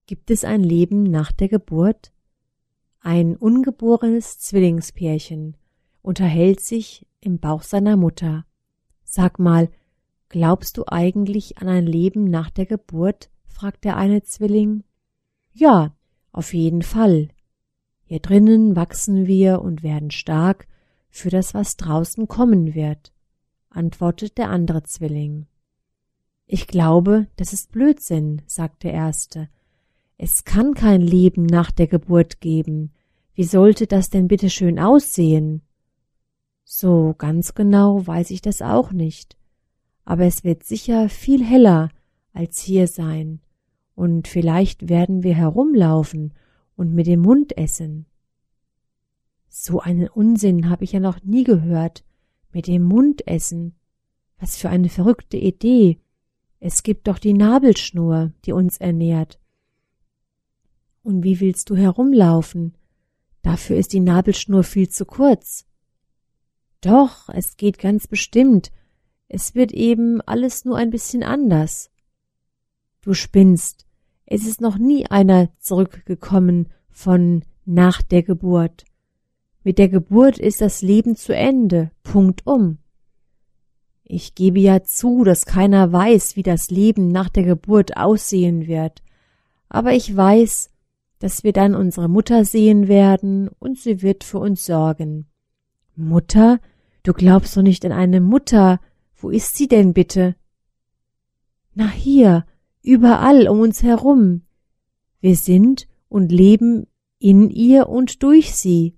Gibt 0.06 0.32
es 0.32 0.44
ein 0.44 0.62
Leben 0.62 1.04
nach 1.04 1.32
der 1.32 1.48
Geburt? 1.48 2.12
Ein 3.00 3.36
ungeborenes 3.36 4.40
Zwillingspärchen 4.40 5.56
unterhält 6.02 6.60
sich 6.60 7.08
im 7.22 7.40
Bauch 7.40 7.64
seiner 7.64 7.96
Mutter. 7.96 8.46
Sag 9.04 9.40
mal, 9.40 9.70
glaubst 10.30 10.78
du 10.78 10.84
eigentlich 10.88 11.58
an 11.60 11.68
ein 11.68 11.86
Leben 11.86 12.26
nach 12.26 12.50
der 12.50 12.66
Geburt? 12.66 13.30
fragt 13.46 13.86
der 13.86 13.98
eine 13.98 14.24
Zwilling. 14.24 14.84
Ja, 15.54 15.96
auf 16.32 16.54
jeden 16.54 16.82
Fall, 16.82 17.30
hier 18.04 18.20
drinnen 18.20 18.76
wachsen 18.76 19.28
wir 19.28 19.62
und 19.62 19.84
werden 19.84 20.12
stark 20.12 20.68
für 21.10 21.30
das, 21.30 21.54
was 21.54 21.78
draußen 21.78 22.28
kommen 22.28 22.74
wird, 22.74 23.14
antwortet 23.70 24.38
der 24.38 24.50
andere 24.50 24.84
Zwilling. 24.84 25.46
Ich 26.46 26.68
glaube, 26.68 27.28
das 27.38 27.54
ist 27.54 27.72
Blödsinn, 27.72 28.42
sagt 28.46 28.84
der 28.84 28.94
erste. 28.94 29.48
Es 30.26 30.46
kann 30.46 30.74
kein 30.74 31.02
Leben 31.02 31.46
nach 31.46 31.70
der 31.70 31.88
Geburt 31.88 32.40
geben. 32.40 32.94
Wie 33.34 33.44
sollte 33.44 33.88
das 33.88 34.10
denn 34.10 34.30
bitte 34.30 34.50
schön 34.50 34.80
aussehen? 34.80 35.64
So 36.64 37.14
ganz 37.18 37.56
genau 37.56 38.08
weiß 38.08 38.32
ich 38.32 38.42
das 38.42 38.62
auch 38.62 38.94
nicht. 38.94 39.36
Aber 40.06 40.24
es 40.24 40.46
wird 40.46 40.64
sicher 40.64 41.10
viel 41.10 41.44
heller 41.44 41.90
als 42.32 42.62
hier 42.62 42.88
sein. 42.88 43.42
Und 43.96 44.30
vielleicht 44.30 44.88
werden 44.88 45.24
wir 45.24 45.34
herumlaufen 45.34 46.34
und 46.78 46.94
mit 46.94 47.08
dem 47.08 47.20
Mund 47.20 47.58
essen. 47.58 48.06
So 49.50 49.82
einen 49.82 50.08
Unsinn 50.08 50.70
habe 50.70 50.86
ich 50.86 50.94
ja 50.94 51.02
noch 51.02 51.22
nie 51.22 51.44
gehört. 51.44 52.06
Mit 52.54 52.68
dem 52.68 52.84
Mund 52.84 53.28
essen. 53.28 53.76
Was 54.40 54.56
für 54.56 54.70
eine 54.70 54.88
verrückte 54.88 55.36
Idee. 55.36 56.00
Es 56.62 56.82
gibt 56.82 57.10
doch 57.10 57.20
die 57.20 57.34
Nabelschnur, 57.34 58.32
die 58.46 58.54
uns 58.54 58.78
ernährt. 58.78 59.38
Und 61.04 61.24
wie 61.24 61.40
willst 61.40 61.70
du 61.70 61.76
herumlaufen? 61.76 62.76
Dafür 63.42 63.78
ist 63.78 63.94
die 63.94 64.00
Nabelschnur 64.00 64.64
viel 64.64 64.90
zu 64.90 65.06
kurz. 65.06 65.66
Doch, 66.82 67.30
es 67.30 67.58
geht 67.58 67.78
ganz 67.78 68.08
bestimmt. 68.08 68.72
Es 69.28 69.54
wird 69.54 69.72
eben 69.74 70.22
alles 70.22 70.66
nur 70.66 70.78
ein 70.78 70.90
bisschen 70.90 71.24
anders. 71.24 71.92
Du 73.02 73.14
spinnst. 73.14 73.86
Es 74.26 74.48
ist 74.48 74.62
noch 74.62 74.78
nie 74.78 75.06
einer 75.08 75.50
zurückgekommen 75.60 76.70
von 76.90 77.44
nach 77.66 78.02
der 78.02 78.24
Geburt. 78.24 78.86
Mit 79.64 79.78
der 79.78 79.90
Geburt 79.90 80.40
ist 80.40 80.62
das 80.62 80.82
Leben 80.82 81.16
zu 81.16 81.36
Ende. 81.36 81.92
Punkt 82.04 82.48
um. 82.48 82.80
Ich 84.04 84.36
gebe 84.36 84.60
ja 84.60 84.84
zu, 84.84 85.24
dass 85.24 85.46
keiner 85.46 85.92
weiß, 85.92 86.36
wie 86.36 86.44
das 86.44 86.70
Leben 86.70 87.10
nach 87.10 87.30
der 87.30 87.44
Geburt 87.44 87.98
aussehen 87.98 88.68
wird. 88.68 89.02
Aber 89.70 89.94
ich 89.94 90.16
weiß, 90.16 90.70
dass 91.24 91.46
wir 91.46 91.54
dann 91.54 91.74
unsere 91.74 92.10
Mutter 92.10 92.44
sehen 92.44 92.90
werden 92.90 93.48
und 93.48 93.80
sie 93.80 94.02
wird 94.02 94.26
für 94.26 94.40
uns 94.40 94.66
sorgen. 94.66 95.26
Mutter? 95.96 96.60
Du 97.04 97.14
glaubst 97.14 97.56
doch 97.56 97.62
nicht 97.62 97.86
an 97.86 97.94
eine 97.94 98.20
Mutter. 98.20 98.82
Wo 99.16 99.30
ist 99.30 99.56
sie 99.56 99.70
denn 99.70 99.94
bitte? 99.94 100.36
Na 101.76 101.88
hier, 101.88 102.46
überall 102.82 103.48
um 103.48 103.62
uns 103.62 103.84
herum. 103.84 104.42
Wir 105.22 105.38
sind 105.38 105.88
und 106.10 106.30
leben 106.30 106.88
in 107.20 107.50
ihr 107.50 107.88
und 107.88 108.22
durch 108.22 108.54
sie. 108.54 108.98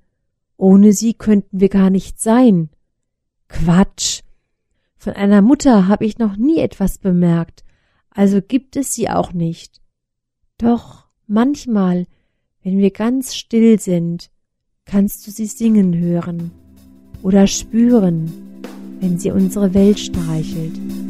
Ohne 0.58 0.94
sie 0.94 1.14
könnten 1.14 1.60
wir 1.60 1.70
gar 1.70 1.92
nicht 1.92 2.20
sein. 2.20 2.72
Quatsch. 3.50 4.24
Von 4.98 5.14
einer 5.14 5.44
Mutter 5.44 5.88
habe 5.88 6.06
ich 6.06 6.18
noch 6.18 6.38
nie 6.38 6.58
etwas 6.58 6.98
bemerkt, 6.98 7.64
also 8.10 8.42
gibt 8.42 8.78
es 8.78 8.96
sie 8.96 9.12
auch 9.12 9.32
nicht. 9.32 9.80
Doch 10.58 11.05
manchmal, 11.28 12.06
wenn 12.64 12.78
wir 12.78 12.92
ganz 12.92 13.36
still 13.36 13.80
sind, 13.80 14.30
kannst 14.86 15.26
du 15.26 15.32
sie 15.32 15.46
singen 15.46 15.98
hören 15.98 16.52
oder 17.24 17.48
spüren, 17.48 18.32
wenn 19.00 19.18
sie 19.18 19.32
unsere 19.32 19.74
Welt 19.74 20.00
streichelt. 20.00 21.05